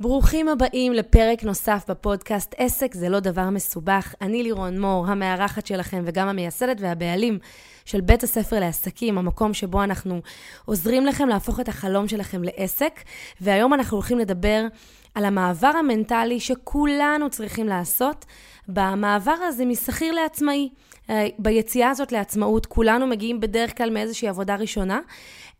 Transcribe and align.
ברוכים 0.00 0.48
הבאים 0.48 0.92
לפרק 0.92 1.44
נוסף 1.44 1.84
בפודקאסט 1.88 2.54
עסק 2.56 2.94
זה 2.94 3.08
לא 3.08 3.20
דבר 3.20 3.50
מסובך. 3.50 4.14
אני 4.20 4.42
לירון 4.42 4.80
מור, 4.80 5.06
המארחת 5.06 5.66
שלכם 5.66 6.02
וגם 6.06 6.28
המייסדת 6.28 6.76
והבעלים 6.80 7.38
של 7.84 8.00
בית 8.00 8.22
הספר 8.22 8.60
לעסקים, 8.60 9.18
המקום 9.18 9.54
שבו 9.54 9.84
אנחנו 9.84 10.20
עוזרים 10.64 11.06
לכם 11.06 11.28
להפוך 11.28 11.60
את 11.60 11.68
החלום 11.68 12.08
שלכם 12.08 12.42
לעסק. 12.44 13.00
והיום 13.40 13.74
אנחנו 13.74 13.96
הולכים 13.96 14.18
לדבר 14.18 14.66
על 15.14 15.24
המעבר 15.24 15.72
המנטלי 15.78 16.40
שכולנו 16.40 17.30
צריכים 17.30 17.66
לעשות 17.66 18.24
במעבר 18.68 19.36
הזה 19.48 19.64
משכיר 19.64 20.12
לעצמאי. 20.12 20.68
אה, 21.10 21.28
ביציאה 21.38 21.90
הזאת 21.90 22.12
לעצמאות, 22.12 22.66
כולנו 22.66 23.06
מגיעים 23.06 23.40
בדרך 23.40 23.76
כלל 23.76 23.90
מאיזושהי 23.90 24.28
עבודה 24.28 24.56
ראשונה. 24.56 25.00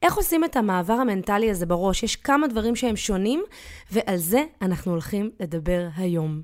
איך 0.03 0.15
עושים 0.15 0.45
את 0.45 0.57
המעבר 0.57 0.93
המנטלי 0.93 1.51
הזה 1.51 1.67
בראש? 1.67 2.03
יש 2.03 2.17
כמה 2.17 2.47
דברים 2.47 2.77
שהם 2.77 2.97
שונים, 2.97 3.43
ועל 3.91 4.17
זה 4.17 4.45
אנחנו 4.63 4.93
הולכים 4.93 5.31
לדבר 5.41 5.89
היום. 5.97 6.43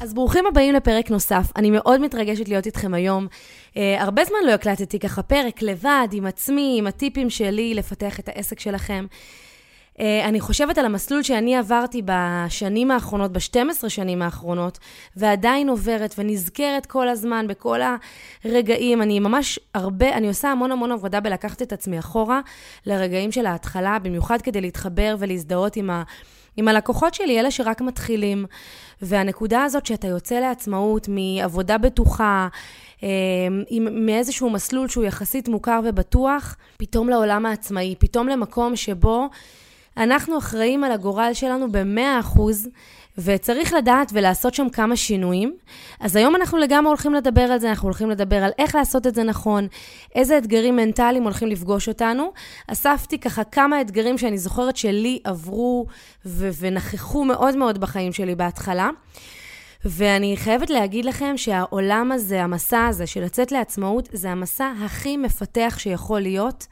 אז 0.00 0.14
ברוכים 0.14 0.46
הבאים 0.46 0.74
לפרק 0.74 1.10
נוסף. 1.10 1.52
אני 1.56 1.70
מאוד 1.70 2.00
מתרגשת 2.00 2.48
להיות 2.48 2.66
איתכם 2.66 2.94
היום. 2.94 3.26
Uh, 3.74 3.78
הרבה 3.98 4.24
זמן 4.24 4.38
לא 4.46 4.52
הקלטתי 4.52 4.98
ככה 4.98 5.22
פרק 5.22 5.62
לבד, 5.62 6.08
עם 6.12 6.26
עצמי, 6.26 6.74
עם 6.78 6.86
הטיפים 6.86 7.30
שלי 7.30 7.74
לפתח 7.74 8.20
את 8.20 8.28
העסק 8.28 8.60
שלכם. 8.60 9.06
Uh, 9.94 10.00
אני 10.24 10.40
חושבת 10.40 10.78
על 10.78 10.84
המסלול 10.84 11.22
שאני 11.22 11.56
עברתי 11.56 12.02
בשנים 12.04 12.90
האחרונות, 12.90 13.32
ב-12 13.32 13.88
שנים 13.88 14.22
האחרונות, 14.22 14.78
ועדיין 15.16 15.68
עוברת 15.68 16.14
ונזכרת 16.18 16.86
כל 16.86 17.08
הזמן 17.08 17.46
בכל 17.46 17.80
הרגעים. 18.44 19.02
אני 19.02 19.20
ממש 19.20 19.58
הרבה, 19.74 20.16
אני 20.16 20.28
עושה 20.28 20.48
המון 20.48 20.72
המון 20.72 20.92
עבודה 20.92 21.20
בלקחת 21.20 21.62
את 21.62 21.72
עצמי 21.72 21.98
אחורה 21.98 22.40
לרגעים 22.86 23.32
של 23.32 23.46
ההתחלה, 23.46 23.98
במיוחד 23.98 24.42
כדי 24.42 24.60
להתחבר 24.60 25.16
ולהזדהות 25.18 25.76
עם, 25.76 25.90
ה, 25.90 26.02
עם 26.56 26.68
הלקוחות 26.68 27.14
שלי, 27.14 27.40
אלה 27.40 27.50
שרק 27.50 27.80
מתחילים. 27.80 28.46
והנקודה 29.02 29.62
הזאת 29.62 29.86
שאתה 29.86 30.06
יוצא 30.06 30.34
לעצמאות 30.34 31.08
מעבודה 31.08 31.78
בטוחה, 31.78 32.48
אה, 33.02 33.08
עם, 33.68 34.06
מאיזשהו 34.06 34.50
מסלול 34.50 34.88
שהוא 34.88 35.04
יחסית 35.04 35.48
מוכר 35.48 35.80
ובטוח, 35.84 36.56
פתאום 36.76 37.08
לעולם 37.08 37.46
העצמאי, 37.46 37.94
פתאום 37.98 38.28
למקום 38.28 38.76
שבו 38.76 39.28
אנחנו 39.96 40.38
אחראים 40.38 40.84
על 40.84 40.92
הגורל 40.92 41.30
שלנו 41.32 41.72
ב-100%, 41.72 42.40
וצריך 43.18 43.72
לדעת 43.72 44.10
ולעשות 44.14 44.54
שם 44.54 44.68
כמה 44.68 44.96
שינויים. 44.96 45.56
אז 46.00 46.16
היום 46.16 46.36
אנחנו 46.36 46.58
לגמרי 46.58 46.88
הולכים 46.88 47.14
לדבר 47.14 47.40
על 47.40 47.58
זה, 47.58 47.70
אנחנו 47.70 47.86
הולכים 47.86 48.10
לדבר 48.10 48.36
על 48.36 48.50
איך 48.58 48.74
לעשות 48.74 49.06
את 49.06 49.14
זה 49.14 49.22
נכון, 49.22 49.66
איזה 50.14 50.38
אתגרים 50.38 50.76
מנטליים 50.76 51.22
הולכים 51.22 51.48
לפגוש 51.48 51.88
אותנו. 51.88 52.32
אספתי 52.66 53.18
ככה 53.18 53.44
כמה 53.44 53.80
אתגרים 53.80 54.18
שאני 54.18 54.38
זוכרת 54.38 54.76
שלי 54.76 55.18
עברו 55.24 55.86
ו- 56.26 56.50
ונכחו 56.58 57.24
מאוד 57.24 57.56
מאוד 57.56 57.78
בחיים 57.80 58.12
שלי 58.12 58.34
בהתחלה. 58.34 58.90
ואני 59.84 60.36
חייבת 60.36 60.70
להגיד 60.70 61.04
לכם 61.04 61.36
שהעולם 61.36 62.12
הזה, 62.12 62.42
המסע 62.42 62.86
הזה 62.86 63.06
של 63.06 63.24
לצאת 63.24 63.52
לעצמאות, 63.52 64.08
זה 64.12 64.30
המסע 64.30 64.72
הכי 64.84 65.16
מפתח 65.16 65.76
שיכול 65.78 66.20
להיות. 66.20 66.66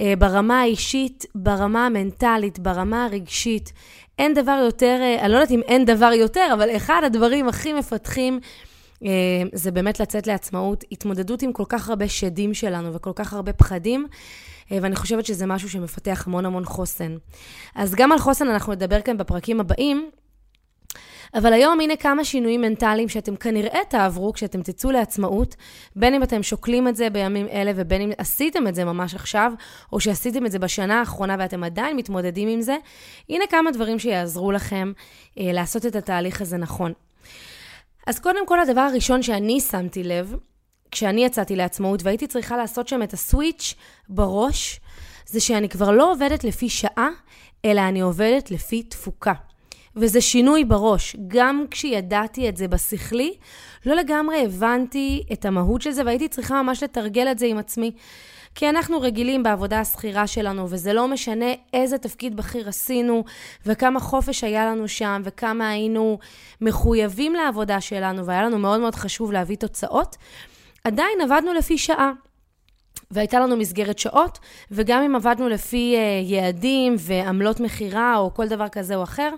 אה, 0.00 0.14
ברמה 0.18 0.60
האישית, 0.60 1.26
ברמה 1.34 1.86
המנטלית, 1.86 2.58
ברמה 2.58 3.04
הרגשית. 3.04 3.72
אין 4.20 4.34
דבר 4.34 4.60
יותר, 4.64 4.98
אה, 5.00 5.20
אני 5.20 5.32
לא 5.32 5.36
יודעת 5.36 5.50
אם 5.50 5.60
אין 5.62 5.84
דבר 5.84 6.12
יותר, 6.12 6.50
אבל 6.52 6.76
אחד 6.76 7.00
הדברים 7.04 7.48
הכי 7.48 7.72
מפתחים 7.72 8.40
אה, 9.04 9.08
זה 9.52 9.70
באמת 9.70 10.00
לצאת 10.00 10.26
לעצמאות, 10.26 10.84
התמודדות 10.92 11.42
עם 11.42 11.52
כל 11.52 11.64
כך 11.68 11.88
הרבה 11.88 12.08
שדים 12.08 12.54
שלנו 12.54 12.94
וכל 12.94 13.12
כך 13.14 13.32
הרבה 13.32 13.52
פחדים. 13.52 14.06
ואני 14.70 14.96
חושבת 14.96 15.26
שזה 15.26 15.46
משהו 15.46 15.70
שמפתח 15.70 16.24
המון 16.26 16.46
המון 16.46 16.64
חוסן. 16.64 17.16
אז 17.74 17.94
גם 17.94 18.12
על 18.12 18.18
חוסן 18.18 18.48
אנחנו 18.48 18.72
נדבר 18.72 19.00
כאן 19.00 19.16
בפרקים 19.18 19.60
הבאים, 19.60 20.10
אבל 21.34 21.52
היום 21.52 21.80
הנה 21.80 21.96
כמה 21.96 22.24
שינויים 22.24 22.60
מנטליים 22.60 23.08
שאתם 23.08 23.36
כנראה 23.36 23.80
תעברו 23.88 24.32
כשאתם 24.32 24.62
תצאו 24.62 24.90
לעצמאות, 24.90 25.56
בין 25.96 26.14
אם 26.14 26.22
אתם 26.22 26.42
שוקלים 26.42 26.88
את 26.88 26.96
זה 26.96 27.10
בימים 27.10 27.48
אלה 27.48 27.72
ובין 27.76 28.02
אם 28.02 28.10
עשיתם 28.18 28.68
את 28.68 28.74
זה 28.74 28.84
ממש 28.84 29.14
עכשיו, 29.14 29.52
או 29.92 30.00
שעשיתם 30.00 30.46
את 30.46 30.52
זה 30.52 30.58
בשנה 30.58 30.98
האחרונה 30.98 31.36
ואתם 31.38 31.64
עדיין 31.64 31.96
מתמודדים 31.96 32.48
עם 32.48 32.60
זה, 32.60 32.76
הנה 33.28 33.44
כמה 33.50 33.70
דברים 33.70 33.98
שיעזרו 33.98 34.52
לכם 34.52 34.92
אה, 35.38 35.52
לעשות 35.52 35.86
את 35.86 35.96
התהליך 35.96 36.40
הזה 36.40 36.56
נכון. 36.56 36.92
אז 38.06 38.18
קודם 38.18 38.46
כל, 38.46 38.60
הדבר 38.60 38.80
הראשון 38.80 39.22
שאני 39.22 39.60
שמתי 39.60 40.02
לב, 40.02 40.34
כשאני 40.90 41.24
יצאתי 41.24 41.56
לעצמאות 41.56 42.02
והייתי 42.02 42.26
צריכה 42.26 42.56
לעשות 42.56 42.88
שם 42.88 43.02
את 43.02 43.12
הסוויץ' 43.12 43.74
בראש, 44.08 44.80
זה 45.26 45.40
שאני 45.40 45.68
כבר 45.68 45.90
לא 45.90 46.12
עובדת 46.12 46.44
לפי 46.44 46.68
שעה, 46.68 47.08
אלא 47.64 47.80
אני 47.80 48.00
עובדת 48.00 48.50
לפי 48.50 48.82
תפוקה. 48.82 49.32
וזה 49.96 50.20
שינוי 50.20 50.64
בראש. 50.64 51.16
גם 51.28 51.64
כשידעתי 51.70 52.48
את 52.48 52.56
זה 52.56 52.68
בשכלי, 52.68 53.34
לא 53.86 53.94
לגמרי 53.94 54.44
הבנתי 54.44 55.22
את 55.32 55.44
המהות 55.44 55.82
של 55.82 55.90
זה, 55.90 56.02
והייתי 56.04 56.28
צריכה 56.28 56.62
ממש 56.62 56.82
לתרגל 56.82 57.28
את 57.30 57.38
זה 57.38 57.46
עם 57.46 57.58
עצמי. 57.58 57.92
כי 58.54 58.68
אנחנו 58.68 59.00
רגילים 59.00 59.42
בעבודה 59.42 59.80
השכירה 59.80 60.26
שלנו, 60.26 60.70
וזה 60.70 60.92
לא 60.92 61.08
משנה 61.08 61.46
איזה 61.72 61.98
תפקיד 61.98 62.36
בכיר 62.36 62.68
עשינו, 62.68 63.24
וכמה 63.66 64.00
חופש 64.00 64.44
היה 64.44 64.66
לנו 64.66 64.88
שם, 64.88 65.22
וכמה 65.24 65.68
היינו 65.68 66.18
מחויבים 66.60 67.34
לעבודה 67.34 67.80
שלנו, 67.80 68.26
והיה 68.26 68.42
לנו 68.42 68.58
מאוד 68.58 68.80
מאוד 68.80 68.94
חשוב 68.94 69.32
להביא 69.32 69.56
תוצאות, 69.56 70.16
עדיין 70.84 71.20
עבדנו 71.20 71.54
לפי 71.54 71.78
שעה. 71.78 72.12
והייתה 73.10 73.40
לנו 73.40 73.56
מסגרת 73.56 73.98
שעות, 73.98 74.38
וגם 74.70 75.02
אם 75.02 75.16
עבדנו 75.16 75.48
לפי 75.48 75.96
uh, 75.96 76.30
יעדים 76.30 76.96
ועמלות 76.98 77.60
מכירה 77.60 78.16
או 78.16 78.34
כל 78.34 78.48
דבר 78.48 78.68
כזה 78.68 78.96
או 78.96 79.02
אחר, 79.02 79.30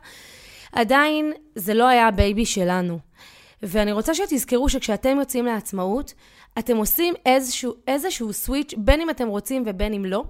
עדיין 0.73 1.33
זה 1.55 1.75
לא 1.75 1.89
היה 1.89 2.09
ה 2.09 2.16
baby 2.16 2.47
שלנו. 2.47 2.99
ואני 3.63 3.93
רוצה 3.93 4.15
שתזכרו 4.15 4.69
שכשאתם 4.69 5.17
יוצאים 5.19 5.47
לעצמאות, 5.47 6.15
אתם 6.59 6.77
עושים 6.77 7.15
איזשהו, 7.27 7.75
איזשהו 7.87 8.33
switch, 8.33 8.75
בין 8.77 9.01
אם 9.01 9.11
אתם 9.11 9.29
רוצים 9.29 9.63
ובין 9.67 9.95
אם 9.95 10.05
לא, 10.05 10.25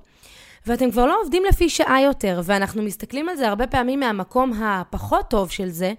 ואתם 0.66 0.91
כבר 0.91 1.06
לא 1.06 1.20
עובדים 1.20 1.42
לפי 1.48 1.69
שעה 1.69 2.02
יותר, 2.02 2.41
ואנחנו 2.44 2.82
מסתכלים 2.82 3.28
על 3.28 3.36
זה 3.36 3.48
הרבה 3.48 3.66
פעמים 3.66 4.00
מהמקום 4.00 4.52
הפחות 4.62 5.31
טוב 5.31 5.50
של 5.50 5.69
זה, 5.69 5.92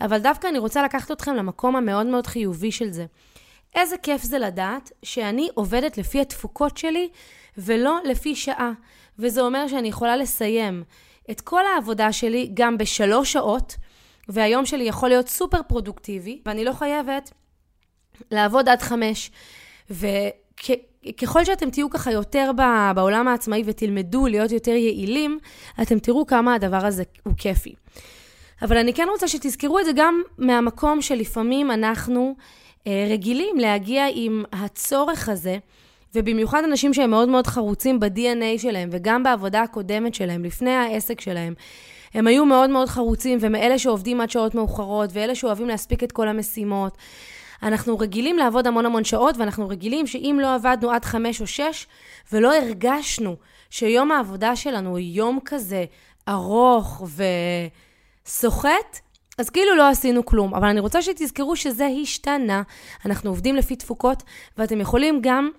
אבל 0.00 0.18
דווקא 0.18 0.46
אני 0.46 0.58
רוצה 0.58 0.82
לקחת 0.82 1.10
אתכם 1.10 1.34
למקום 1.34 1.76
המאוד 1.76 2.06
מאוד 2.06 2.26
חיובי 2.26 2.72
של 2.72 2.90
זה. 2.90 3.06
איזה 3.74 3.96
כיף 3.96 4.22
זה 4.22 4.38
לדעת 4.38 4.92
שאני 5.02 5.48
עובדת 5.54 5.98
לפי 5.98 6.20
התפוקות 6.20 6.76
שלי 6.76 7.08
ולא 7.58 7.98
לפי 8.04 8.36
שעה. 8.36 8.72
וזה 9.18 9.40
אומר 9.40 9.68
שאני 9.68 9.88
יכולה 9.88 10.16
לסיים 10.16 10.84
את 11.30 11.40
כל 11.40 11.62
העבודה 11.74 12.12
שלי 12.12 12.50
גם 12.54 12.78
בשלוש 12.78 13.32
שעות, 13.32 13.76
והיום 14.28 14.66
שלי 14.66 14.84
יכול 14.84 15.08
להיות 15.08 15.28
סופר 15.28 15.60
פרודוקטיבי, 15.68 16.40
ואני 16.46 16.64
לא 16.64 16.72
חייבת 16.72 17.30
לעבוד 18.30 18.68
עד 18.68 18.82
חמש. 18.82 19.30
וככל 19.90 21.44
שאתם 21.44 21.70
תהיו 21.70 21.90
ככה 21.90 22.12
יותר 22.12 22.50
בעולם 22.94 23.28
העצמאי 23.28 23.62
ותלמדו 23.66 24.26
להיות 24.26 24.52
יותר 24.52 24.70
יעילים, 24.70 25.38
אתם 25.82 25.98
תראו 25.98 26.26
כמה 26.26 26.54
הדבר 26.54 26.86
הזה 26.86 27.02
הוא 27.22 27.34
כיפי. 27.36 27.74
אבל 28.62 28.76
אני 28.76 28.94
כן 28.94 29.06
רוצה 29.10 29.28
שתזכרו 29.28 29.78
את 29.78 29.84
זה 29.84 29.90
גם 29.96 30.22
מהמקום 30.38 31.02
שלפעמים 31.02 31.70
אנחנו 31.70 32.34
אה, 32.86 33.06
רגילים 33.10 33.56
להגיע 33.58 34.04
עם 34.14 34.44
הצורך 34.52 35.28
הזה 35.28 35.58
ובמיוחד 36.14 36.64
אנשים 36.64 36.94
שהם 36.94 37.10
מאוד 37.10 37.28
מאוד 37.28 37.46
חרוצים 37.46 38.00
ב-DNA 38.00 38.58
שלהם, 38.58 38.88
וגם 38.92 39.22
בעבודה 39.22 39.62
הקודמת 39.62 40.14
שלהם, 40.14 40.44
לפני 40.44 40.70
העסק 40.70 41.20
שלהם. 41.20 41.54
הם 42.14 42.26
היו 42.26 42.44
מאוד 42.44 42.70
מאוד 42.70 42.88
חרוצים, 42.88 43.38
ומאלה 43.40 43.78
שעובדים 43.78 44.20
עד 44.20 44.30
שעות 44.30 44.54
מאוחרות, 44.54 45.10
ואלה 45.12 45.34
שאוהבים 45.34 45.68
להספיק 45.68 46.04
את 46.04 46.12
כל 46.12 46.28
המשימות. 46.28 46.98
אנחנו 47.62 47.98
רגילים 47.98 48.38
לעבוד 48.38 48.66
המון 48.66 48.86
המון 48.86 49.04
שעות, 49.04 49.36
ואנחנו 49.38 49.68
רגילים 49.68 50.06
שאם 50.06 50.38
לא 50.42 50.54
עבדנו 50.54 50.90
עד 50.90 51.04
חמש 51.04 51.40
או 51.40 51.46
שש, 51.46 51.86
ולא 52.32 52.54
הרגשנו 52.54 53.36
שיום 53.70 54.12
העבודה 54.12 54.56
שלנו 54.56 54.90
הוא 54.90 54.98
יום 54.98 55.38
כזה 55.44 55.84
ארוך 56.28 57.02
וסוחט, 58.26 58.98
אז 59.38 59.50
כאילו 59.50 59.76
לא 59.76 59.88
עשינו 59.88 60.24
כלום. 60.24 60.54
אבל 60.54 60.68
אני 60.68 60.80
רוצה 60.80 61.02
שתזכרו 61.02 61.56
שזה 61.56 61.88
השתנה. 62.02 62.62
אנחנו 63.06 63.30
עובדים 63.30 63.56
לפי 63.56 63.76
תפוקות, 63.76 64.22
ואתם 64.58 64.80
יכולים 64.80 65.18
גם 65.22 65.50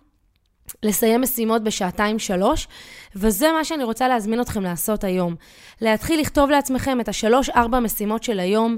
לסיים 0.84 1.22
משימות 1.22 1.64
בשעתיים-שלוש, 1.64 2.68
וזה 3.16 3.52
מה 3.52 3.64
שאני 3.64 3.84
רוצה 3.84 4.08
להזמין 4.08 4.42
אתכם 4.42 4.64
לעשות 4.64 5.04
היום. 5.04 5.36
להתחיל 5.82 6.20
לכתוב 6.20 6.50
לעצמכם 6.50 7.00
את 7.00 7.10
השלוש-ארבע 7.10 7.80
משימות 7.80 8.24
של 8.24 8.40
היום, 8.40 8.78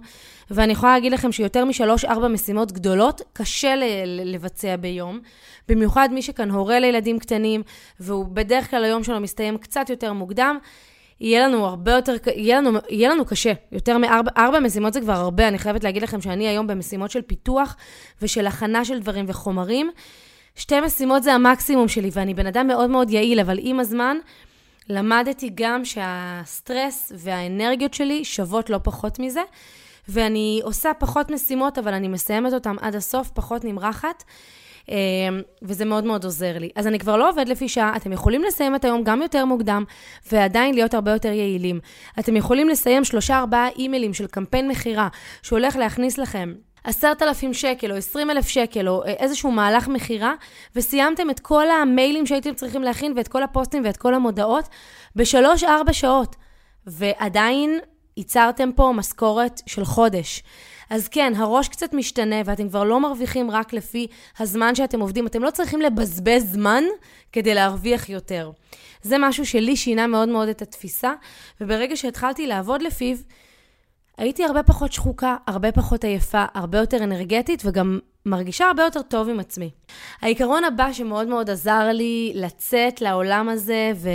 ואני 0.51 0.73
יכולה 0.73 0.93
להגיד 0.93 1.11
לכם 1.11 1.31
שיותר 1.31 1.65
משלוש-ארבע 1.65 2.27
משימות 2.27 2.71
גדולות 2.71 3.21
קשה 3.33 3.73
לבצע 4.05 4.75
ביום. 4.75 5.19
במיוחד 5.69 6.09
מי 6.11 6.21
שכאן 6.21 6.51
הורה 6.51 6.79
לילדים 6.79 7.19
קטנים, 7.19 7.63
והוא 7.99 8.25
בדרך 8.25 8.69
כלל 8.69 8.83
היום 8.83 9.03
שלו 9.03 9.19
מסתיים 9.19 9.57
קצת 9.57 9.89
יותר 9.89 10.13
מוקדם. 10.13 10.57
יהיה 11.19 11.47
לנו 11.47 11.65
הרבה 11.65 11.91
יותר, 11.91 12.15
יהיה 12.35 12.61
לנו, 12.61 12.79
יהיה 12.89 13.09
לנו 13.09 13.25
קשה. 13.25 13.53
יותר 13.71 13.97
מארבע 13.97 14.59
משימות 14.59 14.93
זה 14.93 15.01
כבר 15.01 15.13
הרבה. 15.13 15.47
אני 15.47 15.59
חייבת 15.59 15.83
להגיד 15.83 16.03
לכם 16.03 16.21
שאני 16.21 16.47
היום 16.47 16.67
במשימות 16.67 17.11
של 17.11 17.21
פיתוח 17.21 17.75
ושל 18.21 18.47
הכנה 18.47 18.85
של 18.85 18.99
דברים 18.99 19.25
וחומרים. 19.27 19.91
שתי 20.55 20.79
משימות 20.79 21.23
זה 21.23 21.33
המקסימום 21.33 21.87
שלי, 21.87 22.09
ואני 22.13 22.33
בן 22.33 22.47
אדם 22.47 22.67
מאוד 22.67 22.89
מאוד 22.89 23.09
יעיל, 23.09 23.39
אבל 23.39 23.57
עם 23.61 23.79
הזמן 23.79 24.17
למדתי 24.89 25.49
גם 25.55 25.85
שהסטרס 25.85 27.11
והאנרגיות 27.15 27.93
שלי 27.93 28.25
שוות 28.25 28.69
לא 28.69 28.79
פחות 28.83 29.19
מזה. 29.19 29.41
ואני 30.07 30.61
עושה 30.63 30.91
פחות 30.93 31.31
משימות, 31.31 31.77
אבל 31.77 31.93
אני 31.93 32.07
מסיימת 32.07 32.53
אותן 32.53 32.75
עד 32.81 32.95
הסוף, 32.95 33.29
פחות 33.33 33.65
נמרחת. 33.65 34.23
אמ, 34.89 34.95
וזה 35.61 35.85
מאוד 35.85 36.03
מאוד 36.03 36.23
עוזר 36.23 36.57
לי. 36.57 36.69
אז 36.75 36.87
אני 36.87 36.99
כבר 36.99 37.17
לא 37.17 37.29
עובד 37.29 37.47
לפי 37.47 37.69
שעה, 37.69 37.95
אתם 37.95 38.11
יכולים 38.11 38.43
לסיים 38.43 38.75
את 38.75 38.85
היום 38.85 39.03
גם 39.03 39.21
יותר 39.21 39.45
מוקדם, 39.45 39.83
ועדיין 40.31 40.75
להיות 40.75 40.93
הרבה 40.93 41.11
יותר 41.11 41.31
יעילים. 41.31 41.79
אתם 42.19 42.35
יכולים 42.35 42.69
לסיים 42.69 43.03
שלושה 43.03 43.39
ארבעה 43.39 43.69
אימיילים 43.69 44.13
של 44.13 44.27
קמפיין 44.27 44.67
מכירה, 44.67 45.07
שהולך 45.41 45.75
להכניס 45.75 46.17
לכם 46.17 46.53
עשרת 46.85 47.21
אלפים 47.21 47.53
שקל 47.53 47.91
או 47.91 47.97
עשרים 47.97 48.29
אלף 48.29 48.47
שקל 48.47 48.89
או 48.89 49.03
אה, 49.03 49.09
איזשהו 49.09 49.51
מהלך 49.51 49.87
מכירה, 49.87 50.33
וסיימתם 50.75 51.29
את 51.29 51.39
כל 51.39 51.69
המיילים 51.69 52.25
שהייתם 52.25 52.53
צריכים 52.53 52.83
להכין 52.83 53.13
ואת 53.15 53.27
כל 53.27 53.43
הפוסטים 53.43 53.83
ואת 53.85 53.97
כל 53.97 54.13
המודעות 54.13 54.69
בשלוש-ארבע 55.15 55.93
שעות, 55.93 56.35
ועדיין 56.87 57.79
ייצרתם 58.17 58.71
פה 58.75 58.91
משכורת 58.95 59.61
של 59.65 59.85
חודש. 59.85 60.43
אז 60.89 61.07
כן, 61.07 61.33
הראש 61.35 61.67
קצת 61.67 61.93
משתנה 61.93 62.35
ואתם 62.45 62.69
כבר 62.69 62.83
לא 62.83 62.99
מרוויחים 62.99 63.51
רק 63.51 63.73
לפי 63.73 64.07
הזמן 64.39 64.75
שאתם 64.75 64.99
עובדים. 64.99 65.27
אתם 65.27 65.43
לא 65.43 65.51
צריכים 65.51 65.81
לבזבז 65.81 66.51
זמן 66.53 66.83
כדי 67.31 67.53
להרוויח 67.53 68.09
יותר. 68.09 68.51
זה 69.01 69.15
משהו 69.19 69.45
שלי 69.45 69.75
שינה 69.75 70.07
מאוד 70.07 70.29
מאוד 70.29 70.47
את 70.49 70.61
התפיסה, 70.61 71.13
וברגע 71.61 71.95
שהתחלתי 71.95 72.47
לעבוד 72.47 72.81
לפיו, 72.81 73.17
הייתי 74.17 74.43
הרבה 74.43 74.63
פחות 74.63 74.93
שחוקה, 74.93 75.35
הרבה 75.47 75.71
פחות 75.71 76.03
עייפה, 76.03 76.45
הרבה 76.53 76.77
יותר 76.77 77.03
אנרגטית 77.03 77.61
וגם 77.65 77.99
מרגישה 78.25 78.65
הרבה 78.65 78.83
יותר 78.83 79.01
טוב 79.01 79.29
עם 79.29 79.39
עצמי. 79.39 79.69
העיקרון 80.21 80.63
הבא 80.63 80.93
שמאוד 80.93 81.27
מאוד 81.27 81.49
עזר 81.49 81.89
לי 81.93 82.31
לצאת 82.35 83.01
לעולם 83.01 83.49
הזה 83.49 83.91
ו... 83.95 84.09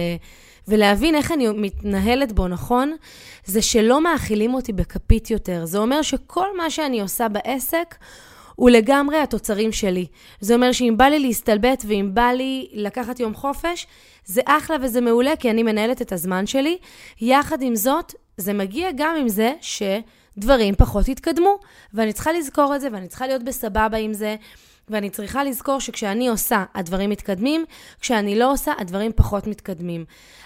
ולהבין 0.68 1.14
איך 1.14 1.32
אני 1.32 1.48
מתנהלת 1.48 2.32
בו 2.32 2.48
נכון, 2.48 2.96
זה 3.44 3.62
שלא 3.62 4.00
מאכילים 4.00 4.54
אותי 4.54 4.72
בכפית 4.72 5.30
יותר. 5.30 5.64
זה 5.64 5.78
אומר 5.78 6.02
שכל 6.02 6.56
מה 6.56 6.70
שאני 6.70 7.00
עושה 7.00 7.28
בעסק, 7.28 7.94
הוא 8.56 8.70
לגמרי 8.70 9.18
התוצרים 9.18 9.72
שלי. 9.72 10.06
זה 10.40 10.54
אומר 10.54 10.72
שאם 10.72 10.94
בא 10.96 11.04
לי 11.04 11.18
להסתלבט 11.18 11.84
ואם 11.86 12.10
בא 12.14 12.30
לי 12.36 12.68
לקחת 12.72 13.20
יום 13.20 13.34
חופש, 13.34 13.86
זה 14.24 14.40
אחלה 14.44 14.76
וזה 14.82 15.00
מעולה, 15.00 15.36
כי 15.36 15.50
אני 15.50 15.62
מנהלת 15.62 16.02
את 16.02 16.12
הזמן 16.12 16.46
שלי. 16.46 16.78
יחד 17.20 17.62
עם 17.62 17.76
זאת, 17.76 18.14
זה 18.36 18.52
מגיע 18.52 18.88
גם 18.96 19.16
עם 19.16 19.28
זה 19.28 19.52
שדברים 19.60 20.74
פחות 20.74 21.08
יתקדמו, 21.08 21.58
ואני 21.94 22.12
צריכה 22.12 22.32
לזכור 22.32 22.76
את 22.76 22.80
זה, 22.80 22.88
ואני 22.92 23.08
צריכה 23.08 23.26
להיות 23.26 23.42
בסבבה 23.42 23.96
עם 23.96 24.12
זה. 24.12 24.36
ואני 24.90 25.10
צריכה 25.10 25.44
לזכור 25.44 25.80
שכשאני 25.80 26.28
עושה, 26.28 26.64
הדברים 26.74 27.10
מתקדמים, 27.10 27.64
כשאני 28.00 28.38
לא 28.38 28.52
עושה, 28.52 28.72
הדברים 28.78 29.12
פחות 29.16 29.46
מתקדמים. 29.46 30.04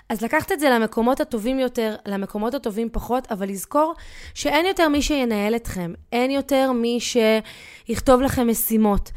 אז 0.08 0.22
לקחת 0.22 0.52
את 0.52 0.60
זה 0.60 0.70
למקומות 0.70 1.20
הטובים 1.20 1.58
יותר, 1.58 1.96
למקומות 2.06 2.54
הטובים 2.54 2.88
פחות, 2.92 3.32
אבל 3.32 3.48
לזכור 3.48 3.94
שאין 4.34 4.66
יותר 4.66 4.88
מי 4.88 5.02
שינהל 5.02 5.56
אתכם, 5.56 5.92
אין 6.12 6.30
יותר 6.30 6.72
מי 6.72 6.98
שיכתוב 7.00 8.20
לכם 8.20 8.48
משימות. 8.48 9.10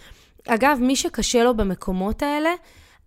אגב, 0.48 0.78
מי 0.82 0.96
שקשה 0.96 1.44
לו 1.44 1.58
במקומות 1.58 2.24
האלה, 2.24 2.50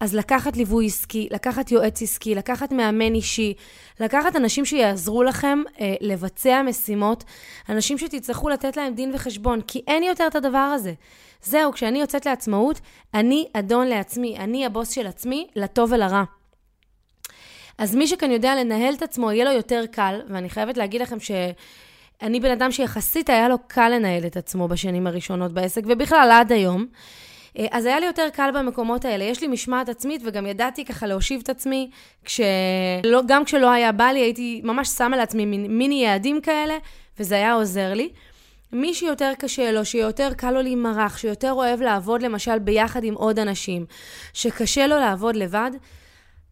אז 0.00 0.14
לקחת 0.14 0.56
ליווי 0.56 0.87
עסקי, 0.87 1.29
לקחת 1.31 1.70
יועץ 1.70 2.02
עסקי, 2.02 2.35
לקחת 2.35 2.73
מאמן 2.73 3.14
אישי, 3.14 3.55
לקחת 4.00 4.37
אנשים 4.37 4.64
שיעזרו 4.64 5.23
לכם 5.23 5.62
אה, 5.81 5.94
לבצע 6.00 6.62
משימות, 6.62 7.25
אנשים 7.69 7.99
שתצטרכו 7.99 8.49
לתת 8.49 8.76
להם 8.76 8.94
דין 8.94 9.14
וחשבון, 9.14 9.61
כי 9.61 9.82
אין 9.87 10.02
יותר 10.02 10.26
את 10.26 10.35
הדבר 10.35 10.58
הזה. 10.58 10.93
זהו, 11.43 11.73
כשאני 11.73 12.00
יוצאת 12.00 12.26
לעצמאות, 12.26 12.81
אני 13.14 13.47
אדון 13.52 13.87
לעצמי, 13.87 14.37
אני 14.38 14.67
הבוס 14.67 14.91
של 14.91 15.06
עצמי, 15.06 15.47
לטוב 15.56 15.93
ולרע. 15.93 16.25
אז 17.79 17.94
מי 17.94 18.06
שכאן 18.06 18.31
יודע 18.31 18.55
לנהל 18.55 18.94
את 18.94 19.03
עצמו, 19.03 19.32
יהיה 19.32 19.44
לו 19.44 19.53
יותר 19.53 19.85
קל, 19.91 20.20
ואני 20.29 20.50
חייבת 20.50 20.76
להגיד 20.76 21.03
לכם 21.03 21.20
שאני 21.20 22.41
בן 22.41 22.50
אדם 22.50 22.73
שיחסית 22.73 23.31
היה 23.31 23.49
לו 23.49 23.56
קל 23.67 23.88
לנהל 23.88 24.26
את 24.26 24.37
עצמו 24.37 24.69
בשנים 24.69 25.06
הראשונות 25.06 25.53
בעסק, 25.53 25.82
ובכלל 25.87 26.31
עד 26.32 26.53
היום. 26.53 26.87
אה, 27.58 27.67
אז 27.70 27.87
היה 27.87 28.00
לי 28.00 28.06
יותר 28.06 28.29
קל 28.32 28.50
במקומות 28.55 29.05
האלה. 29.05 29.25
יש 29.25 29.41
לי 29.41 29.49
משמעת 29.49 29.88
עצמית, 29.88 30.23
וגם 30.25 30.47
ידעתי 30.47 30.85
ככה 30.85 31.06
להושיב 31.06 31.41
את 31.44 31.49
עצמי, 31.49 31.91
כשלא, 32.25 33.23
גם 33.26 33.44
כשלא 33.44 33.70
היה 33.70 33.93
בא 33.93 34.05
לי, 34.05 34.20
הייתי 34.20 34.61
ממש 34.64 34.88
שמה 34.88 35.17
לעצמי 35.17 35.47
מיני 35.47 36.05
יעדים 36.05 36.41
כאלה, 36.41 36.79
וזה 37.19 37.35
היה 37.35 37.52
עוזר 37.52 37.94
לי. 37.94 38.08
מי 38.73 38.94
שיותר 38.94 39.32
קשה 39.38 39.73
לו, 39.73 39.85
שיותר 39.85 40.32
קל 40.37 40.50
לו 40.50 40.62
להימרח, 40.62 41.19
שיותר 41.19 41.52
אוהב 41.52 41.82
לעבוד 41.82 42.23
למשל 42.23 42.58
ביחד 42.58 43.05
עם 43.05 43.14
עוד 43.14 43.38
אנשים, 43.38 43.87
שקשה 44.32 44.87
לו 44.87 44.99
לעבוד 44.99 45.37
לבד, 45.37 45.70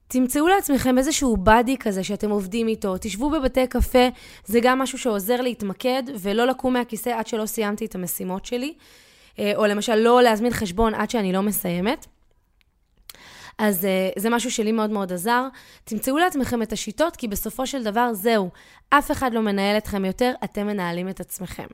תמצאו 0.08 0.48
לעצמכם 0.48 0.98
איזשהו 0.98 1.36
באדי 1.36 1.76
כזה 1.76 2.04
שאתם 2.04 2.30
עובדים 2.30 2.68
איתו, 2.68 2.94
תשבו 3.00 3.30
בבתי 3.30 3.66
קפה, 3.66 4.08
זה 4.44 4.60
גם 4.62 4.78
משהו 4.78 4.98
שעוזר 4.98 5.40
להתמקד 5.40 6.02
ולא 6.18 6.44
לקום 6.44 6.72
מהכיסא 6.72 7.10
עד 7.10 7.26
שלא 7.26 7.46
סיימתי 7.46 7.84
את 7.84 7.94
המשימות 7.94 8.46
שלי, 8.46 8.74
או 9.56 9.66
למשל 9.66 9.94
לא 9.94 10.22
להזמין 10.22 10.52
חשבון 10.52 10.94
עד 10.94 11.10
שאני 11.10 11.32
לא 11.32 11.42
מסיימת. 11.42 12.06
אז 13.58 13.84
uh, 13.84 14.20
זה 14.20 14.30
משהו 14.30 14.50
שלי 14.50 14.72
מאוד 14.72 14.90
מאוד 14.90 15.12
עזר. 15.12 15.46
תמצאו 15.84 16.18
לעצמכם 16.18 16.62
את 16.62 16.72
השיטות, 16.72 17.16
כי 17.16 17.28
בסופו 17.28 17.66
של 17.66 17.82
דבר 17.82 18.10
זהו, 18.12 18.50
אף 18.90 19.10
אחד 19.10 19.34
לא 19.34 19.40
מנהל 19.40 19.76
אתכם 19.76 20.04
יותר, 20.04 20.32
אתם 20.44 20.66
מנהלים 20.66 21.08
את 21.08 21.20
עצמכם. 21.20 21.66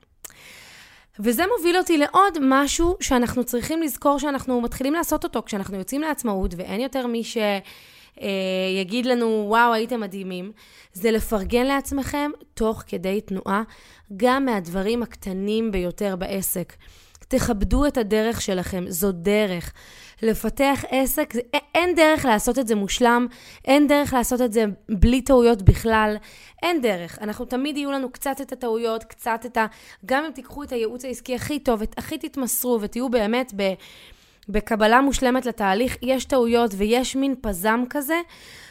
וזה 1.20 1.44
מוביל 1.56 1.76
אותי 1.76 1.99
לעוד 1.99 2.38
משהו 2.40 2.96
שאנחנו 3.00 3.44
צריכים 3.44 3.82
לזכור 3.82 4.19
שאנחנו 4.19 4.60
מתחילים 4.60 4.94
לעשות 4.94 5.25
אותו 5.25 5.43
כשאנחנו 5.46 5.76
יוצאים 5.76 6.00
לעצמאות, 6.00 6.55
ואין 6.56 6.81
יותר 6.81 7.06
מי 7.06 7.25
שיגיד 7.25 9.06
אה, 9.06 9.12
לנו, 9.12 9.44
וואו, 9.49 9.72
הייתם 9.72 10.00
מדהימים, 10.00 10.52
זה 10.93 11.10
לפרגן 11.10 11.67
לעצמכם 11.67 12.31
תוך 12.55 12.82
כדי 12.87 13.20
תנועה, 13.20 13.62
גם 14.17 14.44
מהדברים 14.44 15.02
הקטנים 15.02 15.72
ביותר 15.72 16.17
בעסק. 16.17 16.72
תכבדו 17.29 17.87
את 17.87 17.97
הדרך 17.97 18.41
שלכם, 18.41 18.85
זו 18.88 19.12
דרך. 19.12 19.73
לפתח 20.23 20.85
עסק, 20.91 21.35
אין 21.75 21.94
דרך 21.94 22.25
לעשות 22.25 22.59
את 22.59 22.67
זה 22.67 22.75
מושלם, 22.75 23.26
אין 23.65 23.87
דרך 23.87 24.12
לעשות 24.12 24.41
את 24.41 24.53
זה 24.53 24.65
בלי 24.88 25.23
טעויות 25.23 25.62
בכלל, 25.62 26.17
אין 26.62 26.82
דרך. 26.82 27.19
אנחנו 27.21 27.44
תמיד 27.44 27.76
יהיו 27.76 27.93
לנו 27.93 28.11
קצת 28.11 28.41
את 28.41 28.53
הטעויות, 28.53 29.05
קצת 29.05 29.43
את 29.47 29.56
ה... 29.56 29.67
גם 30.06 30.25
אם 30.25 30.31
תיקחו 30.31 30.62
את 30.62 30.73
הייעוץ 30.73 31.05
העסקי 31.05 31.35
הכי 31.35 31.59
טוב, 31.59 31.82
הכי 31.97 32.19
תתמסרו 32.19 32.79
ותהיו 32.81 33.09
באמת 33.09 33.53
ב... 33.56 33.73
בקבלה 34.49 35.01
מושלמת 35.01 35.46
לתהליך, 35.46 35.96
יש 36.03 36.25
טעויות 36.25 36.70
ויש 36.77 37.17
מין 37.17 37.34
פזם 37.41 37.84
כזה, 37.91 38.20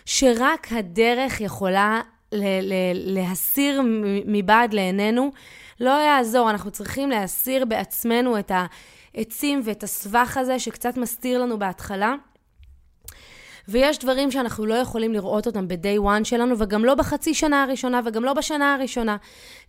שרק 0.06 0.68
הדרך 0.72 1.42
יכולה 1.42 2.02
ל- 2.32 2.74
ל- 2.74 3.16
להסיר 3.16 3.82
מבעד 4.26 4.74
לעינינו. 4.74 5.32
לא 5.80 5.90
יעזור, 5.90 6.50
אנחנו 6.50 6.72
צריכים 6.72 7.10
להסיר 7.10 7.66
בעצמנו 7.66 8.40
את. 8.40 8.52
העצים 9.16 9.62
ואת 9.64 9.84
הסבך 9.84 10.38
הזה 10.38 10.60
שקצת 10.60 10.98
מסתיר 10.98 11.42
לנו 11.42 11.60
בהתחלה. 11.60 12.16
ויש 13.68 14.00
דברים 14.00 14.32
שאנחנו 14.32 14.66
לא 14.66 14.74
יכולים 14.74 15.14
לראות 15.14 15.48
אותם 15.48 15.68
ב-day 15.68 16.00
one 16.04 16.24
שלנו, 16.24 16.56
וגם 16.60 16.86
לא 16.86 16.96
בחצי 16.96 17.34
שנה 17.34 17.64
הראשונה, 17.64 18.02
וגם 18.06 18.24
לא 18.24 18.34
בשנה 18.34 18.74
הראשונה. 18.74 19.18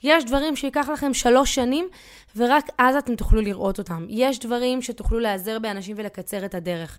יש 0.02 0.24
דברים 0.24 0.56
שייקח 0.56 0.88
לכם 0.88 1.14
שלוש 1.14 1.54
שנים, 1.54 1.88
ורק 2.36 2.66
אז 2.78 2.96
אתם 2.96 3.14
תוכלו 3.14 3.40
לראות 3.40 3.78
אותם. 3.78 4.06
יש 4.08 4.38
דברים 4.38 4.82
שתוכלו 4.82 5.18
להיעזר 5.18 5.58
באנשים 5.58 5.96
ולקצר 5.98 6.44
את 6.44 6.54
הדרך. 6.54 6.98